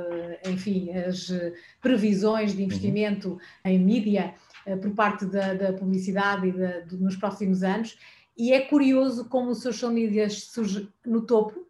enfim, 0.46 0.90
as 0.90 1.32
previsões 1.80 2.54
de 2.54 2.62
investimento 2.62 3.30
uhum. 3.30 3.38
em 3.64 3.78
mídia, 3.78 4.34
por 4.76 4.92
parte 4.92 5.24
da, 5.26 5.54
da 5.54 5.72
publicidade 5.72 6.48
e 6.48 6.52
da, 6.52 6.80
de, 6.80 6.96
nos 6.96 7.16
próximos 7.16 7.62
anos. 7.62 7.98
e 8.36 8.52
é 8.52 8.60
curioso 8.60 9.28
como 9.28 9.50
o 9.50 9.54
social 9.54 9.90
media 9.90 10.28
surge 10.30 10.88
no 11.04 11.22
topo, 11.22 11.66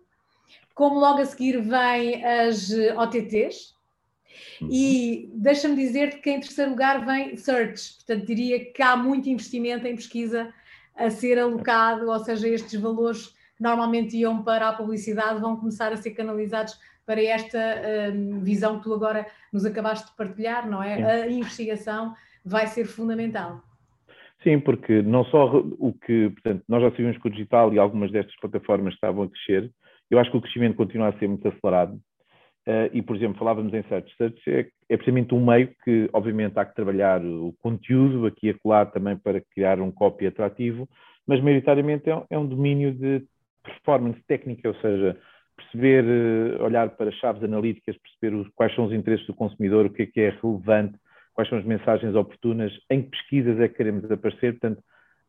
como 0.74 1.00
logo 1.00 1.20
a 1.20 1.24
seguir 1.24 1.60
vem 1.60 2.24
as 2.24 2.70
OTTs, 2.96 3.74
uhum. 4.60 4.68
e 4.70 5.30
deixa-me 5.34 5.74
dizer 5.74 6.20
que 6.20 6.30
em 6.30 6.40
terceiro 6.40 6.70
lugar 6.70 7.04
vem 7.04 7.36
search, 7.36 7.96
portanto 7.96 8.26
diria 8.26 8.64
que 8.72 8.82
há 8.82 8.96
muito 8.96 9.28
investimento 9.28 9.86
em 9.86 9.96
pesquisa 9.96 10.52
a 10.94 11.10
ser 11.10 11.38
alocado, 11.38 12.10
ou 12.10 12.18
seja, 12.18 12.48
estes 12.48 12.78
valores 12.80 13.28
que 13.28 13.62
normalmente 13.62 14.16
iam 14.16 14.42
para 14.42 14.68
a 14.68 14.72
publicidade 14.72 15.40
vão 15.40 15.56
começar 15.56 15.92
a 15.92 15.96
ser 15.96 16.10
canalizados 16.10 16.78
para 17.06 17.22
esta 17.22 17.58
um, 18.12 18.40
visão 18.40 18.78
que 18.78 18.84
tu 18.84 18.92
agora 18.92 19.26
nos 19.52 19.64
acabaste 19.64 20.10
de 20.10 20.16
partilhar, 20.16 20.68
não 20.68 20.82
é? 20.82 21.22
A 21.22 21.30
investigação 21.30 22.14
vai 22.48 22.66
ser 22.66 22.86
fundamental. 22.86 23.60
Sim, 24.42 24.60
porque 24.60 25.02
não 25.02 25.24
só 25.24 25.56
o 25.56 25.92
que, 25.92 26.30
portanto, 26.30 26.62
nós 26.68 26.82
já 26.82 26.90
sabíamos 26.90 27.18
que 27.18 27.26
o 27.26 27.30
digital 27.30 27.74
e 27.74 27.78
algumas 27.78 28.10
destas 28.10 28.36
plataformas 28.40 28.94
estavam 28.94 29.24
a 29.24 29.28
crescer, 29.28 29.70
eu 30.10 30.18
acho 30.18 30.30
que 30.30 30.36
o 30.36 30.40
crescimento 30.40 30.76
continua 30.76 31.08
a 31.08 31.18
ser 31.18 31.28
muito 31.28 31.46
acelerado. 31.48 31.94
Uh, 32.66 32.88
e, 32.92 33.00
por 33.00 33.16
exemplo, 33.16 33.38
falávamos 33.38 33.72
em 33.72 33.82
search. 33.84 34.14
Search 34.16 34.38
é, 34.46 34.68
é 34.90 34.96
precisamente 34.96 35.34
um 35.34 35.44
meio 35.44 35.74
que, 35.82 36.08
obviamente, 36.12 36.58
há 36.58 36.64
que 36.64 36.74
trabalhar 36.74 37.24
o 37.24 37.54
conteúdo 37.60 38.26
aqui 38.26 38.48
e 38.48 38.50
acolá 38.50 38.84
também 38.84 39.16
para 39.16 39.40
criar 39.54 39.80
um 39.80 39.90
copy 39.90 40.26
atrativo, 40.26 40.88
mas, 41.26 41.40
maioritariamente, 41.40 42.08
é, 42.10 42.22
é 42.30 42.38
um 42.38 42.46
domínio 42.46 42.92
de 42.92 43.24
performance 43.62 44.20
técnica, 44.26 44.68
ou 44.68 44.74
seja, 44.76 45.16
perceber, 45.56 46.04
uh, 46.04 46.62
olhar 46.62 46.90
para 46.90 47.10
chaves 47.12 47.42
analíticas, 47.42 47.96
perceber 47.96 48.48
quais 48.54 48.74
são 48.74 48.84
os 48.84 48.92
interesses 48.92 49.26
do 49.26 49.34
consumidor, 49.34 49.86
o 49.86 49.90
que 49.90 50.02
é 50.02 50.06
que 50.06 50.20
é 50.20 50.38
relevante, 50.42 50.96
quais 51.38 51.48
são 51.48 51.58
as 51.58 51.64
mensagens 51.64 52.16
oportunas, 52.16 52.72
em 52.90 53.00
que 53.00 53.10
pesquisas 53.10 53.60
é 53.60 53.68
que 53.68 53.76
queremos 53.76 54.10
aparecer. 54.10 54.58
Portanto, 54.58 54.82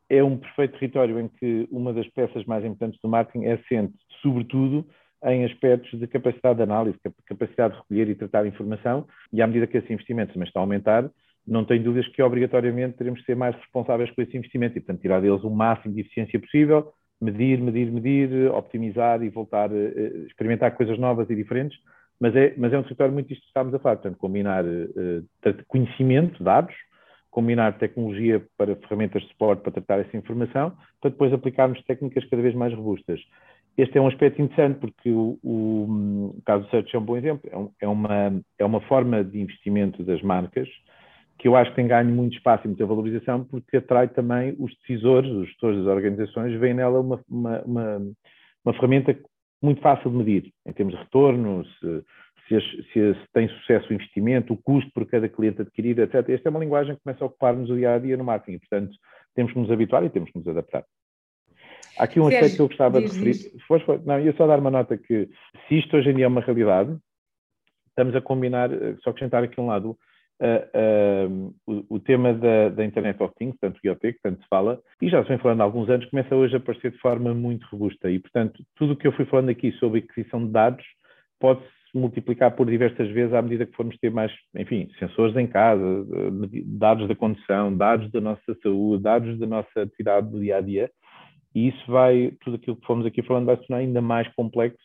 é 0.09 0.23
um 0.23 0.37
perfeito 0.37 0.79
território 0.79 1.19
em 1.19 1.27
que 1.27 1.67
uma 1.69 1.93
das 1.93 2.07
peças 2.07 2.43
mais 2.45 2.65
importantes 2.65 2.99
do 2.99 3.07
marketing 3.07 3.45
é 3.45 3.53
assente, 3.53 3.93
sobretudo, 4.19 4.87
em 5.23 5.45
aspectos 5.45 5.99
de 5.99 6.07
capacidade 6.07 6.57
de 6.57 6.63
análise, 6.63 6.97
capacidade 7.27 7.75
de 7.75 7.79
recolher 7.81 8.09
e 8.09 8.15
tratar 8.15 8.47
informação, 8.47 9.05
e 9.31 9.39
à 9.39 9.45
medida 9.45 9.67
que 9.67 9.77
esse 9.77 9.93
investimento 9.93 10.33
também 10.33 10.47
está 10.47 10.59
a 10.59 10.63
aumentar, 10.63 11.07
não 11.45 11.63
tenho 11.63 11.83
dúvidas 11.83 12.11
que 12.11 12.23
obrigatoriamente 12.23 12.97
teremos 12.97 13.19
de 13.19 13.27
ser 13.27 13.35
mais 13.35 13.55
responsáveis 13.57 14.09
com 14.09 14.23
esse 14.23 14.35
investimento 14.35 14.79
e, 14.79 14.81
portanto, 14.81 15.01
tirar 15.01 15.21
deles 15.21 15.43
o 15.43 15.51
máximo 15.51 15.93
de 15.93 16.01
eficiência 16.01 16.39
possível, 16.39 16.91
medir, 17.21 17.61
medir, 17.61 17.91
medir, 17.91 18.49
optimizar 18.51 19.21
e 19.21 19.29
voltar 19.29 19.69
a 19.71 20.25
experimentar 20.25 20.75
coisas 20.75 20.97
novas 20.97 21.29
e 21.29 21.35
diferentes, 21.35 21.77
mas 22.19 22.35
é, 22.35 22.53
mas 22.57 22.73
é 22.73 22.77
um 22.77 22.83
território 22.83 23.13
muito 23.13 23.31
isto 23.31 23.41
que 23.41 23.47
estamos 23.47 23.73
a 23.73 23.79
falar, 23.79 23.95
portanto, 23.95 24.17
combinar 24.17 24.65
uh, 24.65 25.65
conhecimento, 25.67 26.43
dados, 26.43 26.75
combinar 27.31 27.77
tecnologia 27.77 28.43
para 28.57 28.75
ferramentas 28.75 29.21
de 29.21 29.29
suporte 29.29 29.61
para 29.61 29.71
tratar 29.71 29.99
essa 29.99 30.17
informação, 30.17 30.73
para 30.99 31.11
depois 31.11 31.31
aplicarmos 31.31 31.81
técnicas 31.83 32.25
cada 32.25 32.41
vez 32.41 32.55
mais 32.55 32.73
robustas. 32.73 33.19
Este 33.77 33.97
é 33.97 34.01
um 34.01 34.07
aspecto 34.07 34.41
interessante 34.41 34.79
porque 34.79 35.09
o, 35.09 35.39
o, 35.41 36.33
o 36.37 36.41
caso 36.45 36.65
do 36.65 36.69
Search 36.69 36.93
é 36.93 36.99
um 36.99 37.05
bom 37.05 37.15
exemplo, 37.15 37.49
é, 37.49 37.57
um, 37.57 37.71
é, 37.79 37.87
uma, 37.87 38.41
é 38.57 38.65
uma 38.65 38.81
forma 38.81 39.23
de 39.23 39.39
investimento 39.39 40.03
das 40.03 40.21
marcas 40.21 40.67
que 41.37 41.47
eu 41.47 41.55
acho 41.55 41.69
que 41.69 41.77
tem 41.77 41.87
ganho 41.87 42.13
muito 42.13 42.35
espaço 42.35 42.65
e 42.65 42.67
muita 42.67 42.85
valorização 42.85 43.45
porque 43.45 43.77
atrai 43.77 44.09
também 44.09 44.55
os 44.59 44.75
decisores, 44.79 45.31
os 45.31 45.47
gestores 45.47 45.77
das 45.77 45.87
organizações, 45.87 46.59
veem 46.59 46.73
nela 46.73 46.99
uma, 46.99 47.21
uma, 47.29 47.61
uma, 47.61 48.11
uma 48.65 48.73
ferramenta 48.73 49.17
muito 49.61 49.81
fácil 49.81 50.09
de 50.11 50.17
medir, 50.17 50.53
em 50.65 50.73
termos 50.73 50.93
de 50.93 51.01
retorno, 51.01 51.65
se, 51.65 52.03
se, 52.47 52.83
se, 52.93 53.15
tem 53.33 53.47
sucesso 53.49 53.89
o 53.89 53.93
investimento, 53.93 54.53
o 54.53 54.57
custo 54.57 54.91
por 54.93 55.05
cada 55.05 55.29
cliente 55.29 55.61
adquirido, 55.61 56.01
etc. 56.01 56.27
Esta 56.29 56.49
é 56.49 56.51
uma 56.51 56.59
linguagem 56.59 56.95
que 56.95 57.01
começa 57.03 57.23
a 57.23 57.27
ocupar-nos 57.27 57.69
o 57.69 57.75
dia 57.75 57.93
a 57.93 57.99
dia 57.99 58.17
no 58.17 58.23
marketing, 58.23 58.59
portanto, 58.59 58.97
temos 59.35 59.53
que 59.53 59.59
nos 59.59 59.71
habituar 59.71 60.03
e 60.03 60.09
temos 60.09 60.31
que 60.31 60.37
nos 60.37 60.47
adaptar. 60.47 60.83
Há 61.97 62.03
aqui 62.05 62.19
um 62.19 62.27
aspecto 62.27 62.55
que 62.55 62.61
eu 62.61 62.67
gostava 62.67 63.01
diz, 63.01 63.11
de 63.11 63.19
referir. 63.19 63.61
Foi, 63.67 63.79
foi, 63.81 63.99
não, 64.05 64.19
ia 64.19 64.33
só 64.35 64.47
dar 64.47 64.59
uma 64.59 64.71
nota 64.71 64.97
que, 64.97 65.29
se 65.67 65.79
isto 65.79 65.97
hoje 65.97 66.09
em 66.09 66.15
dia 66.15 66.25
é 66.25 66.27
uma 66.27 66.41
realidade, 66.41 66.97
estamos 67.89 68.15
a 68.15 68.21
combinar, 68.21 68.71
eh, 68.71 68.95
só 69.03 69.09
acrescentar 69.09 69.43
aqui 69.43 69.59
um 69.59 69.67
lado, 69.67 69.97
uh, 70.41 71.27
uh, 71.27 71.55
o, 71.67 71.95
o, 71.95 71.99
tema 71.99 72.33
da, 72.33 72.69
da, 72.69 72.85
Internet 72.85 73.21
of 73.21 73.33
Things, 73.37 73.55
tanto 73.59 73.79
IoT, 73.83 74.13
que 74.13 74.21
tanto 74.21 74.41
se 74.41 74.47
fala, 74.49 74.81
e 75.01 75.09
já 75.09 75.21
se 75.23 75.29
vem 75.29 75.37
falando 75.37 75.61
há 75.61 75.63
alguns 75.63 75.89
anos, 75.89 76.09
começa 76.09 76.35
hoje 76.35 76.55
a 76.55 76.57
aparecer 76.57 76.91
de 76.91 76.97
forma 76.99 77.33
muito 77.33 77.67
robusta. 77.71 78.09
E, 78.09 78.19
portanto, 78.19 78.63
tudo 78.75 78.93
o 78.93 78.95
que 78.95 79.07
eu 79.07 79.11
fui 79.13 79.25
falando 79.25 79.49
aqui 79.49 79.71
sobre 79.73 79.99
aquisição 79.99 80.45
de 80.45 80.51
dados 80.51 80.85
pode-se 81.39 81.67
multiplicar 81.93 82.55
por 82.55 82.69
diversas 82.69 83.09
vezes 83.09 83.33
à 83.33 83.41
medida 83.41 83.65
que 83.65 83.75
formos 83.75 83.97
ter 83.97 84.11
mais, 84.11 84.31
enfim, 84.55 84.89
sensores 84.99 85.35
em 85.35 85.47
casa, 85.47 86.05
dados 86.65 87.07
da 87.07 87.15
condução, 87.15 87.75
dados 87.75 88.11
da 88.11 88.21
nossa 88.21 88.55
saúde, 88.61 89.03
dados 89.03 89.39
da 89.39 89.47
nossa 89.47 89.81
atividade 89.81 90.29
do 90.29 90.39
dia 90.39 90.57
a 90.57 90.61
dia. 90.61 90.91
E 91.55 91.69
isso 91.69 91.91
vai, 91.91 92.31
tudo 92.41 92.57
aquilo 92.57 92.75
que 92.75 92.85
fomos 92.85 93.05
aqui 93.05 93.23
falando, 93.23 93.47
vai 93.47 93.57
se 93.57 93.65
tornar 93.65 93.81
ainda 93.81 94.01
mais 94.01 94.27
complexo 94.35 94.77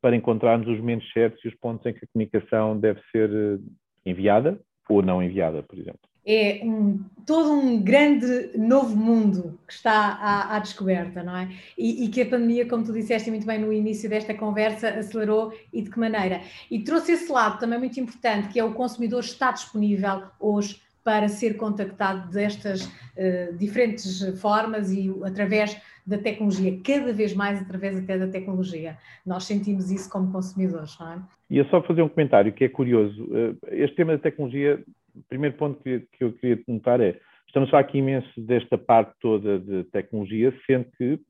para 0.00 0.16
encontrarmos 0.16 0.66
os 0.66 0.78
momentos 0.78 1.08
certos 1.12 1.42
e 1.44 1.48
os 1.48 1.54
pontos 1.54 1.86
em 1.86 1.92
que 1.92 2.04
a 2.04 2.08
comunicação 2.12 2.76
deve 2.76 3.00
ser 3.12 3.30
eh, 3.30 3.58
enviada 4.04 4.58
ou 4.92 5.02
não 5.02 5.22
enviada, 5.22 5.62
por 5.62 5.78
exemplo. 5.78 6.00
É 6.24 6.60
um, 6.62 7.00
todo 7.26 7.52
um 7.52 7.82
grande 7.82 8.56
novo 8.56 8.94
mundo 8.94 9.58
que 9.66 9.74
está 9.74 9.92
à, 9.92 10.56
à 10.56 10.58
descoberta, 10.60 11.22
não 11.22 11.36
é? 11.36 11.48
E, 11.76 12.04
e, 12.04 12.08
que 12.08 12.22
a 12.22 12.26
pandemia, 12.26 12.68
como 12.68 12.84
tu 12.84 12.92
disseste 12.92 13.28
muito 13.30 13.46
bem 13.46 13.58
no 13.58 13.72
início 13.72 14.08
desta 14.08 14.32
conversa, 14.32 14.88
acelerou 14.90 15.52
e 15.72 15.82
de 15.82 15.90
que 15.90 15.98
maneira? 15.98 16.40
E 16.70 16.78
trouxe 16.80 17.12
esse 17.12 17.30
lado 17.30 17.58
também 17.58 17.78
muito 17.78 17.98
importante, 17.98 18.48
que 18.48 18.60
é 18.60 18.64
o 18.64 18.72
consumidor 18.72 19.20
está 19.20 19.50
disponível 19.50 20.22
hoje 20.38 20.80
para 21.04 21.28
ser 21.28 21.56
contactado 21.56 22.30
destas 22.30 22.84
uh, 22.84 23.56
diferentes 23.56 24.40
formas 24.40 24.92
e 24.92 25.12
através 25.24 25.80
da 26.06 26.18
tecnologia, 26.18 26.80
cada 26.84 27.12
vez 27.12 27.34
mais 27.34 27.60
através 27.60 27.96
até 27.96 28.18
da 28.18 28.26
tecnologia. 28.26 28.96
Nós 29.24 29.44
sentimos 29.44 29.90
isso 29.90 30.10
como 30.10 30.32
consumidores, 30.32 30.98
não 30.98 31.12
é? 31.12 31.22
E 31.48 31.60
é 31.60 31.64
só 31.66 31.82
fazer 31.82 32.02
um 32.02 32.08
comentário 32.08 32.52
que 32.52 32.64
é 32.64 32.68
curioso. 32.68 33.28
Eh, 33.32 33.84
este 33.84 33.96
tema 33.96 34.12
da 34.12 34.18
tecnologia 34.18 34.82
o 35.14 35.22
primeiro 35.28 35.56
ponto 35.56 35.82
que, 35.82 36.00
que 36.12 36.24
eu 36.24 36.32
queria 36.32 36.62
notar 36.66 37.00
é, 37.00 37.18
estamos 37.46 37.72
aqui 37.74 37.98
imenso 37.98 38.28
desta 38.40 38.78
parte 38.78 39.12
toda 39.20 39.58
de 39.58 39.84
tecnologia, 39.84 40.54
sendo 40.66 40.86
que, 40.96 41.20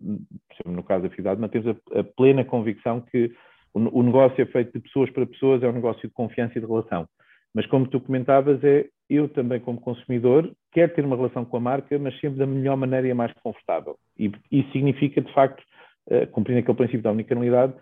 no 0.64 0.82
caso 0.82 1.04
da 1.04 1.14
Fidade, 1.14 1.40
mantemos 1.40 1.68
a, 1.68 2.00
a 2.00 2.04
plena 2.04 2.44
convicção 2.44 3.00
que 3.00 3.32
o, 3.74 4.00
o, 4.00 4.02
negócio 4.02 4.40
é 4.40 4.46
feito 4.46 4.72
de 4.72 4.80
pessoas 4.80 5.10
para 5.10 5.26
pessoas, 5.26 5.62
é 5.62 5.68
um 5.68 5.72
negócio 5.72 6.08
de 6.08 6.14
confiança 6.14 6.56
e 6.56 6.60
de 6.60 6.66
relação. 6.66 7.08
Mas 7.54 7.66
como 7.66 7.86
tu 7.86 8.00
comentavas, 8.00 8.62
é 8.62 8.86
eu 9.14 9.28
também 9.28 9.60
como 9.60 9.80
consumidor 9.80 10.50
quero 10.72 10.94
ter 10.94 11.04
uma 11.04 11.16
relação 11.16 11.44
com 11.44 11.56
a 11.56 11.60
marca, 11.60 11.98
mas 11.98 12.18
sempre 12.20 12.38
da 12.38 12.46
melhor 12.46 12.76
maneira 12.76 13.06
e 13.06 13.10
a 13.10 13.14
mais 13.14 13.32
confortável. 13.42 13.96
E 14.18 14.32
isso 14.50 14.70
significa, 14.72 15.20
de 15.20 15.32
facto, 15.32 15.62
uh, 16.10 16.26
cumprindo 16.28 16.60
aquele 16.60 16.76
princípio 16.76 17.02
da 17.02 17.12
unicanalidade, 17.12 17.74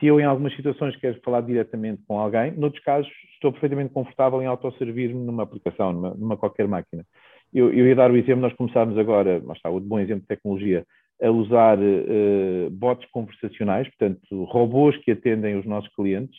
se 0.00 0.06
eu, 0.06 0.18
em 0.18 0.24
algumas 0.24 0.56
situações, 0.56 0.96
quero 0.96 1.20
falar 1.20 1.42
diretamente 1.42 2.02
com 2.08 2.18
alguém, 2.18 2.52
noutros 2.52 2.82
casos, 2.82 3.10
estou 3.34 3.52
perfeitamente 3.52 3.92
confortável 3.92 4.40
em 4.40 4.46
autosservir-me 4.46 5.22
numa 5.26 5.42
aplicação, 5.42 5.92
numa, 5.92 6.14
numa, 6.14 6.36
qualquer 6.38 6.66
máquina. 6.66 7.04
Eu, 7.52 7.70
eu 7.70 7.86
ia 7.86 7.94
dar 7.94 8.10
o 8.10 8.16
exemplo, 8.16 8.40
nós 8.40 8.54
começámos 8.54 8.96
agora, 8.96 9.42
lá 9.44 9.52
está, 9.52 9.68
o 9.68 9.78
bom 9.78 10.00
exemplo 10.00 10.22
de 10.22 10.28
tecnologia, 10.28 10.86
a 11.22 11.30
usar 11.30 11.78
uh, 11.78 12.70
bots 12.70 13.06
conversacionais, 13.10 13.86
portanto, 13.88 14.44
robôs 14.44 14.96
que 14.98 15.10
atendem 15.10 15.58
os 15.58 15.66
nossos 15.66 15.92
clientes, 15.94 16.38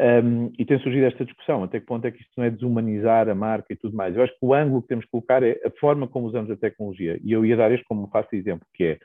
um, 0.00 0.52
e 0.58 0.64
tem 0.64 0.78
surgido 0.78 1.06
esta 1.06 1.24
discussão, 1.24 1.64
até 1.64 1.80
que 1.80 1.86
ponto 1.86 2.06
é 2.06 2.10
que 2.10 2.20
isto 2.20 2.32
não 2.36 2.44
é 2.44 2.50
desumanizar 2.50 3.28
a 3.28 3.34
marca 3.34 3.72
e 3.72 3.76
tudo 3.76 3.96
mais. 3.96 4.14
Eu 4.14 4.22
acho 4.22 4.32
que 4.32 4.46
o 4.46 4.54
ângulo 4.54 4.82
que 4.82 4.88
temos 4.88 5.04
que 5.04 5.10
colocar 5.10 5.42
é 5.42 5.60
a 5.64 5.70
forma 5.80 6.06
como 6.06 6.26
usamos 6.26 6.50
a 6.50 6.56
tecnologia, 6.56 7.18
e 7.22 7.32
eu 7.32 7.44
ia 7.44 7.56
dar 7.56 7.72
este 7.72 7.84
como 7.84 8.08
fácil 8.08 8.38
exemplo, 8.38 8.66
que 8.74 8.84
é 8.84 8.98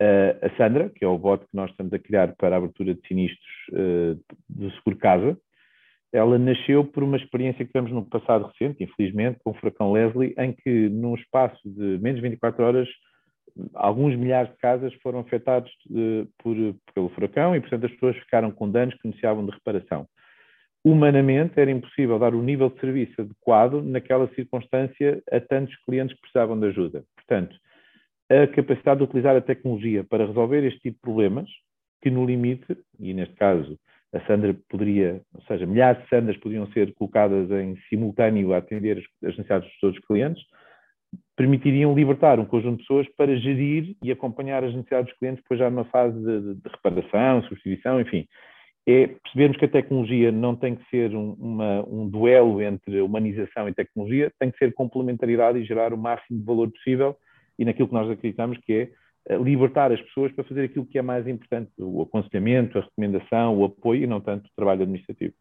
Uh, 0.00 0.46
a 0.46 0.56
Sandra, 0.56 0.90
que 0.90 1.04
é 1.04 1.08
o 1.08 1.18
bot 1.18 1.44
que 1.44 1.56
nós 1.56 1.68
estamos 1.72 1.92
a 1.92 1.98
criar 1.98 2.32
para 2.36 2.54
a 2.54 2.58
abertura 2.58 2.94
de 2.94 3.00
sinistros 3.08 3.50
uh, 3.72 4.14
do 4.48 4.70
Seguro 4.70 4.96
Casa, 4.96 5.36
ela 6.12 6.38
nasceu 6.38 6.84
por 6.84 7.02
uma 7.02 7.16
experiência 7.16 7.64
que 7.64 7.72
tivemos 7.72 7.90
no 7.90 8.04
passado 8.04 8.46
recente, 8.46 8.82
infelizmente, 8.82 9.40
com 9.42 9.50
o 9.50 9.54
furacão 9.54 9.92
Leslie, 9.92 10.34
em 10.38 10.52
que 10.52 10.88
num 10.88 11.16
espaço 11.16 11.58
de 11.64 11.98
menos 11.98 12.20
de 12.20 12.28
24 12.28 12.64
horas, 12.64 12.88
alguns 13.74 14.16
milhares 14.16 14.50
de 14.52 14.56
casas 14.58 14.94
foram 15.02 15.18
afetados 15.18 15.70
de, 15.86 16.22
eh, 16.22 16.26
por, 16.38 16.56
pelo 16.94 17.08
furacão 17.10 17.54
e, 17.54 17.60
portanto, 17.60 17.86
as 17.86 17.92
pessoas 17.92 18.16
ficaram 18.18 18.50
com 18.50 18.70
danos 18.70 18.94
que 18.94 19.06
necessitavam 19.08 19.44
de 19.44 19.50
reparação. 19.50 20.08
Humanamente, 20.88 21.60
era 21.60 21.70
impossível 21.70 22.18
dar 22.18 22.34
o 22.34 22.42
nível 22.42 22.70
de 22.70 22.80
serviço 22.80 23.20
adequado 23.20 23.82
naquela 23.82 24.26
circunstância 24.28 25.22
a 25.30 25.38
tantos 25.38 25.76
clientes 25.84 26.14
que 26.14 26.22
precisavam 26.22 26.58
de 26.58 26.66
ajuda. 26.68 27.04
Portanto, 27.14 27.54
a 28.30 28.46
capacidade 28.46 28.96
de 28.96 29.04
utilizar 29.04 29.36
a 29.36 29.42
tecnologia 29.42 30.02
para 30.02 30.24
resolver 30.24 30.64
este 30.64 30.80
tipo 30.80 30.94
de 30.94 31.02
problemas, 31.02 31.50
que 32.00 32.10
no 32.10 32.24
limite, 32.24 32.74
e 32.98 33.12
neste 33.12 33.34
caso 33.34 33.78
a 34.14 34.20
Sandra 34.26 34.56
poderia, 34.70 35.20
ou 35.34 35.42
seja, 35.42 35.66
milhares 35.66 36.02
de 36.04 36.08
Sandras 36.08 36.38
podiam 36.38 36.66
ser 36.72 36.94
colocadas 36.94 37.50
em 37.50 37.76
simultâneo 37.90 38.54
a 38.54 38.56
atender 38.56 38.96
as 39.22 39.36
necessidades 39.36 39.68
de 39.68 39.80
todos 39.82 39.98
os 39.98 40.06
clientes, 40.06 40.42
permitiriam 41.36 41.94
libertar 41.94 42.40
um 42.40 42.46
conjunto 42.46 42.78
de 42.78 42.84
pessoas 42.84 43.06
para 43.14 43.36
gerir 43.36 43.94
e 44.02 44.10
acompanhar 44.10 44.64
as 44.64 44.74
necessidades 44.74 45.10
dos 45.10 45.18
clientes 45.18 45.42
depois 45.42 45.60
já 45.60 45.68
numa 45.68 45.84
fase 45.84 46.18
de, 46.18 46.54
de 46.54 46.68
reparação, 46.70 47.42
substituição, 47.42 48.00
enfim. 48.00 48.26
É 48.90 49.06
percebermos 49.06 49.58
que 49.58 49.66
a 49.66 49.68
tecnologia 49.68 50.32
não 50.32 50.56
tem 50.56 50.74
que 50.74 50.88
ser 50.88 51.14
um, 51.14 51.32
uma, 51.34 51.86
um 51.86 52.08
duelo 52.08 52.62
entre 52.62 53.02
humanização 53.02 53.68
e 53.68 53.74
tecnologia, 53.74 54.32
tem 54.38 54.50
que 54.50 54.56
ser 54.56 54.72
complementaridade 54.72 55.58
e 55.58 55.64
gerar 55.64 55.92
o 55.92 55.98
máximo 55.98 56.38
de 56.38 56.44
valor 56.46 56.70
possível 56.70 57.14
e 57.58 57.66
naquilo 57.66 57.88
que 57.88 57.94
nós 57.94 58.10
acreditamos 58.10 58.56
que 58.58 58.90
é 59.28 59.36
libertar 59.36 59.92
as 59.92 60.00
pessoas 60.00 60.32
para 60.32 60.44
fazer 60.44 60.64
aquilo 60.64 60.86
que 60.86 60.98
é 60.98 61.02
mais 61.02 61.28
importante, 61.28 61.70
o 61.78 62.00
aconselhamento, 62.00 62.78
a 62.78 62.80
recomendação, 62.80 63.58
o 63.58 63.64
apoio 63.66 64.04
e 64.04 64.06
não 64.06 64.22
tanto 64.22 64.46
o 64.46 64.56
trabalho 64.56 64.82
administrativo 64.82 65.34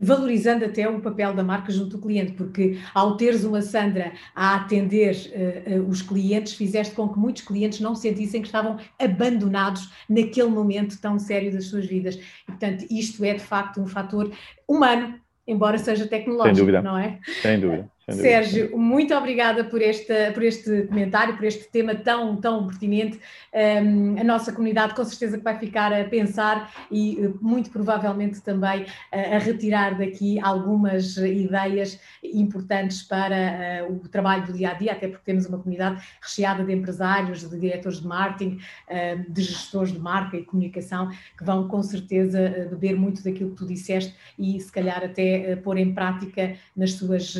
valorizando 0.00 0.64
até 0.64 0.88
o 0.88 1.00
papel 1.00 1.34
da 1.34 1.42
marca 1.42 1.72
junto 1.72 1.96
ao 1.96 2.02
cliente, 2.02 2.32
porque 2.32 2.78
ao 2.94 3.16
teres 3.16 3.44
uma 3.44 3.62
Sandra 3.62 4.12
a 4.34 4.56
atender 4.56 5.14
uh, 5.14 5.80
uh, 5.80 5.88
os 5.88 6.02
clientes, 6.02 6.54
fizeste 6.54 6.94
com 6.94 7.08
que 7.08 7.18
muitos 7.18 7.42
clientes 7.42 7.80
não 7.80 7.94
sentissem 7.94 8.40
que 8.40 8.48
estavam 8.48 8.78
abandonados 8.98 9.90
naquele 10.08 10.48
momento 10.48 11.00
tão 11.00 11.18
sério 11.18 11.52
das 11.52 11.66
suas 11.66 11.86
vidas. 11.86 12.16
E, 12.16 12.46
portanto, 12.46 12.86
isto 12.90 13.24
é 13.24 13.34
de 13.34 13.42
facto 13.42 13.80
um 13.80 13.86
fator 13.86 14.30
humano, 14.66 15.14
embora 15.46 15.78
seja 15.78 16.06
tecnológico, 16.06 16.70
não 16.82 16.96
é? 16.96 17.18
Sem 17.42 17.60
dúvida. 17.60 17.90
Sérgio, 18.12 18.78
muito 18.78 19.14
obrigada 19.14 19.64
por 19.64 19.82
este, 19.82 20.30
por 20.32 20.42
este 20.42 20.82
comentário, 20.84 21.36
por 21.36 21.44
este 21.44 21.68
tema 21.68 21.94
tão, 21.94 22.36
tão 22.36 22.66
pertinente. 22.66 23.20
Um, 23.52 24.18
a 24.18 24.24
nossa 24.24 24.52
comunidade 24.52 24.94
com 24.94 25.04
certeza 25.04 25.36
que 25.36 25.44
vai 25.44 25.58
ficar 25.58 25.92
a 25.92 26.04
pensar 26.04 26.72
e 26.90 27.18
eh, 27.18 27.30
muito 27.40 27.70
provavelmente 27.70 28.40
também 28.40 28.86
a, 29.12 29.36
a 29.36 29.38
retirar 29.38 29.98
daqui 29.98 30.38
algumas 30.40 31.16
ideias 31.16 31.98
importantes 32.22 33.02
para 33.02 33.86
uh, 33.88 33.94
o 33.94 34.08
trabalho 34.08 34.46
do 34.46 34.52
dia 34.52 34.70
a 34.70 34.74
dia, 34.74 34.92
até 34.92 35.08
porque 35.08 35.24
temos 35.24 35.46
uma 35.46 35.58
comunidade 35.58 36.02
recheada 36.20 36.64
de 36.64 36.72
empresários, 36.72 37.48
de 37.48 37.58
diretores 37.58 38.00
de 38.00 38.06
marketing, 38.06 38.58
uh, 38.88 39.32
de 39.32 39.42
gestores 39.42 39.92
de 39.92 39.98
marca 39.98 40.36
e 40.36 40.44
comunicação 40.44 41.10
que 41.36 41.44
vão 41.44 41.68
com 41.68 41.82
certeza 41.82 42.68
beber 42.70 42.96
muito 42.96 43.22
daquilo 43.22 43.50
que 43.50 43.56
tu 43.56 43.66
disseste 43.66 44.14
e 44.38 44.60
se 44.60 44.70
calhar 44.70 45.02
até 45.04 45.54
uh, 45.54 45.62
pôr 45.62 45.76
em 45.76 45.92
prática 45.92 46.54
nas 46.76 46.92
suas 46.92 47.36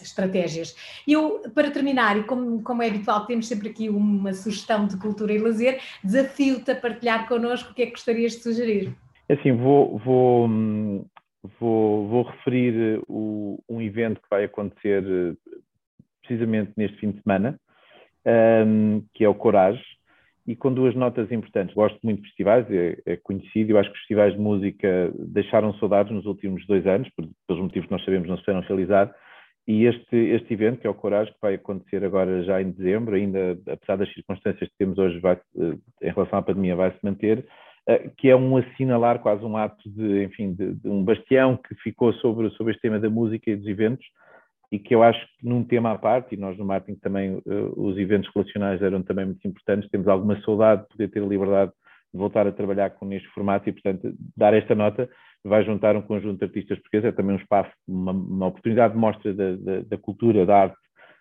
estratégias. 0.00 0.74
Eu, 1.06 1.42
para 1.54 1.70
terminar, 1.70 2.18
e 2.18 2.24
como, 2.24 2.62
como 2.62 2.82
é 2.82 2.88
habitual, 2.88 3.26
temos 3.26 3.48
sempre 3.48 3.68
aqui 3.68 3.88
uma 3.88 4.32
sugestão 4.32 4.86
de 4.86 4.96
cultura 4.96 5.32
e 5.32 5.38
lazer, 5.38 5.80
desafio-te 6.02 6.70
a 6.70 6.76
partilhar 6.76 7.28
connosco 7.28 7.72
o 7.72 7.74
que 7.74 7.82
é 7.82 7.86
que 7.86 7.92
gostarias 7.92 8.32
de 8.32 8.42
sugerir. 8.42 8.94
É 9.28 9.34
assim, 9.34 9.52
vou, 9.52 9.98
vou, 9.98 10.48
vou, 11.58 12.08
vou 12.08 12.22
referir 12.22 13.00
o, 13.08 13.62
um 13.68 13.80
evento 13.80 14.20
que 14.20 14.28
vai 14.28 14.44
acontecer 14.44 15.04
precisamente 16.20 16.72
neste 16.76 16.98
fim 16.98 17.10
de 17.10 17.22
semana, 17.22 17.58
um, 18.66 19.02
que 19.14 19.24
é 19.24 19.28
o 19.28 19.34
Corage, 19.34 19.82
e 20.46 20.56
com 20.56 20.72
duas 20.72 20.94
notas 20.94 21.30
importantes. 21.30 21.74
Gosto 21.74 21.98
muito 22.02 22.22
de 22.22 22.28
festivais, 22.28 22.66
é, 22.70 22.98
é, 23.06 23.16
conhecido, 23.16 23.70
eu 23.70 23.78
acho 23.78 23.88
que 23.88 23.94
os 23.94 24.00
festivais 24.00 24.32
de 24.32 24.40
música 24.40 25.12
deixaram 25.14 25.74
saudades 25.74 26.12
nos 26.12 26.26
últimos 26.26 26.66
dois 26.66 26.86
anos, 26.86 27.08
por, 27.10 27.28
pelos 27.46 27.62
motivos 27.62 27.86
que 27.86 27.92
nós 27.92 28.04
sabemos 28.04 28.28
não 28.28 28.36
se 28.36 28.42
fizeram 28.42 28.60
realizar, 28.60 29.14
e 29.70 29.86
este, 29.86 30.16
este 30.16 30.52
evento, 30.52 30.80
que 30.80 30.86
é 30.88 30.90
o 30.90 30.94
Coragem, 30.94 31.32
que 31.32 31.38
vai 31.40 31.54
acontecer 31.54 32.04
agora 32.04 32.42
já 32.42 32.60
em 32.60 32.72
dezembro, 32.72 33.14
ainda 33.14 33.56
apesar 33.68 33.96
das 33.96 34.12
circunstâncias 34.12 34.68
que 34.68 34.76
temos 34.76 34.98
hoje 34.98 35.20
vai, 35.20 35.34
eh, 35.34 35.76
em 36.02 36.10
relação 36.10 36.40
à 36.40 36.42
pandemia, 36.42 36.74
vai 36.74 36.90
se 36.90 36.98
manter, 37.04 37.46
eh, 37.86 38.10
que 38.16 38.28
é 38.28 38.34
um 38.34 38.56
assinalar, 38.56 39.20
quase 39.20 39.44
um 39.44 39.56
ato 39.56 39.88
de, 39.88 40.24
enfim, 40.24 40.54
de, 40.54 40.74
de, 40.74 40.88
um 40.88 41.04
bastião 41.04 41.56
que 41.56 41.72
ficou 41.76 42.12
sobre, 42.14 42.50
sobre 42.50 42.72
este 42.72 42.82
tema 42.82 42.98
da 42.98 43.08
música 43.08 43.48
e 43.48 43.54
dos 43.54 43.68
eventos, 43.68 44.04
e 44.72 44.78
que 44.80 44.92
eu 44.92 45.04
acho 45.04 45.20
que 45.20 45.46
num 45.46 45.62
tema 45.62 45.92
à 45.92 45.98
parte, 45.98 46.34
e 46.34 46.36
nós 46.36 46.58
no 46.58 46.64
marketing 46.64 46.98
também, 46.98 47.40
eh, 47.46 47.70
os 47.76 47.96
eventos 47.96 48.28
relacionais 48.34 48.82
eram 48.82 49.04
também 49.04 49.26
muito 49.26 49.46
importantes, 49.46 49.88
temos 49.88 50.08
alguma 50.08 50.40
saudade 50.42 50.82
de 50.82 50.88
poder 50.88 51.08
ter 51.10 51.22
a 51.22 51.26
liberdade 51.26 51.70
de 52.12 52.18
voltar 52.18 52.44
a 52.44 52.50
trabalhar 52.50 52.90
com 52.90 53.06
neste 53.06 53.28
formato 53.28 53.68
e, 53.68 53.72
portanto, 53.72 54.12
dar 54.36 54.52
esta 54.52 54.74
nota 54.74 55.08
vai 55.44 55.64
juntar 55.64 55.96
um 55.96 56.02
conjunto 56.02 56.38
de 56.38 56.44
artistas 56.44 56.78
portugueses, 56.78 57.08
é 57.08 57.12
também 57.12 57.36
um 57.36 57.38
espaço, 57.38 57.70
uma, 57.86 58.12
uma 58.12 58.46
oportunidade 58.46 58.94
de 58.94 59.00
mostra 59.00 59.32
da, 59.32 59.56
da, 59.56 59.80
da 59.80 59.98
cultura, 59.98 60.44
da 60.44 60.62
arte 60.62 60.78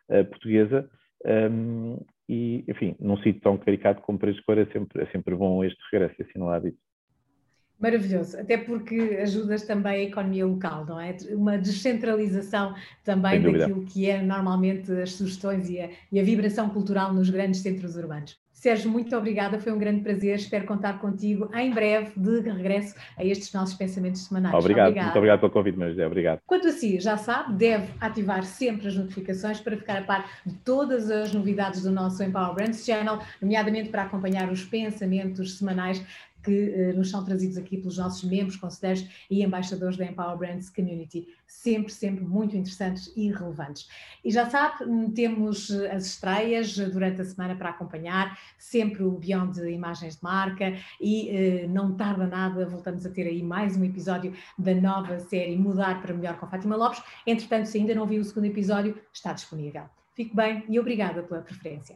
uh, 0.10 0.26
portuguesa. 0.26 0.90
Um, 1.26 1.98
e, 2.28 2.64
enfim, 2.68 2.96
num 3.00 3.18
sítio 3.18 3.42
tão 3.42 3.58
caricato 3.58 4.02
como 4.02 4.20
Paris 4.20 4.40
Cor 4.42 4.58
é 4.58 4.66
sempre, 4.68 5.02
é 5.02 5.06
sempre 5.08 5.36
bom 5.36 5.64
este 5.64 5.80
regresso 5.92 6.16
e 6.20 6.24
assinalar 6.24 6.66
isso. 6.66 6.78
Maravilhoso, 7.80 8.38
até 8.38 8.58
porque 8.58 9.18
ajudas 9.22 9.66
também 9.66 9.94
a 9.94 10.04
economia 10.04 10.46
local, 10.46 10.86
não 10.86 11.00
é? 11.00 11.16
Uma 11.32 11.58
descentralização 11.58 12.76
também 13.06 13.42
daquilo 13.42 13.86
que 13.86 14.10
é 14.10 14.22
normalmente 14.22 14.92
as 14.92 15.14
sugestões 15.14 15.70
e 15.70 15.80
a, 15.80 15.90
e 16.12 16.20
a 16.20 16.24
vibração 16.24 16.70
cultural 16.70 17.14
nos 17.14 17.30
grandes 17.30 17.62
centros 17.62 17.96
urbanos. 17.96 18.38
Sérgio, 18.60 18.92
muito 18.92 19.16
obrigada, 19.16 19.58
foi 19.58 19.72
um 19.72 19.80
grande 19.80 20.02
prazer. 20.02 20.36
Espero 20.36 20.66
contar 20.66 21.00
contigo 21.00 21.50
em 21.56 21.72
breve 21.72 22.12
de 22.18 22.42
regresso 22.42 22.94
a 23.18 23.24
estes 23.24 23.54
nossos 23.54 23.74
pensamentos 23.76 24.26
semanais. 24.26 24.54
Obrigado, 24.54 24.88
Obrigada. 24.88 25.06
muito 25.06 25.18
obrigado 25.18 25.40
pelo 25.40 25.52
convite, 25.54 25.80
José. 25.80 26.06
Obrigado. 26.06 26.42
Quanto 26.46 26.68
a 26.68 26.72
si, 26.74 27.00
já 27.00 27.16
sabe, 27.16 27.54
deve 27.54 27.88
ativar 28.02 28.44
sempre 28.44 28.90
as 28.90 28.98
notificações 28.98 29.62
para 29.62 29.78
ficar 29.78 30.00
a 30.00 30.02
par 30.02 30.30
de 30.46 30.54
todas 30.56 31.10
as 31.10 31.34
novidades 31.34 31.84
do 31.84 31.92
nosso 31.92 32.22
Empower 32.22 32.54
Brands 32.54 32.84
Channel, 32.84 33.20
nomeadamente 33.42 33.88
para 33.88 34.02
acompanhar 34.02 34.52
os 34.52 34.66
pensamentos 34.66 35.58
semanais 35.58 36.04
que 36.44 36.70
uh, 36.70 36.98
nos 36.98 37.10
são 37.10 37.24
trazidos 37.24 37.58
aqui 37.58 37.78
pelos 37.78 37.98
nossos 37.98 38.24
membros, 38.24 38.56
conselheiros 38.56 39.06
e 39.30 39.44
embaixadores 39.44 39.98
da 39.98 40.06
Empower 40.06 40.38
Brands 40.38 40.70
Community. 40.70 41.28
Sempre, 41.48 41.92
sempre 41.92 42.24
muito 42.24 42.56
interessantes 42.56 43.12
e 43.16 43.32
relevantes. 43.32 43.90
E 44.24 44.32
já 44.32 44.50
sabe, 44.50 44.84
hum, 44.84 45.12
temos 45.12 45.70
eh, 45.72 45.92
as 45.92 46.06
estreias 46.06 46.78
durante 46.78 47.22
a 47.22 47.26
semana 47.26 47.56
para 47.56 47.70
acompanhar, 47.70 48.38
sempre 48.58 49.04
o 49.04 49.12
Beyond 49.12 49.60
de 49.60 49.72
Imagens 49.72 50.18
de 50.18 50.24
Marca 50.24 50.78
e 51.02 51.66
não 51.70 51.96
tarda 51.96 52.28
nada, 52.28 52.66
voltamos 52.68 53.06
a 53.06 53.10
ter 53.10 53.28
aí 53.28 53.42
mais 53.42 53.76
um 53.76 53.84
episódio 53.84 54.34
da 54.58 54.76
nova 54.76 55.20
série 55.20 55.58
Mudar 55.58 56.02
para 56.02 56.14
Melhor 56.14 56.40
com 56.40 56.48
Fátima 56.48 56.76
Lopes. 56.76 57.02
Entretanto, 57.26 57.66
se 57.66 57.78
ainda 57.80 57.96
não 57.96 58.06
viu 58.06 58.22
o 58.22 58.26
segundo 58.26 58.46
episódio, 58.46 58.96
está 59.12 59.34
disponível. 59.34 59.84
Fique 60.14 60.36
bem 60.36 60.64
e 60.68 60.80
obrigada 60.80 61.24
pela 61.24 61.42
preferência. 61.42 61.96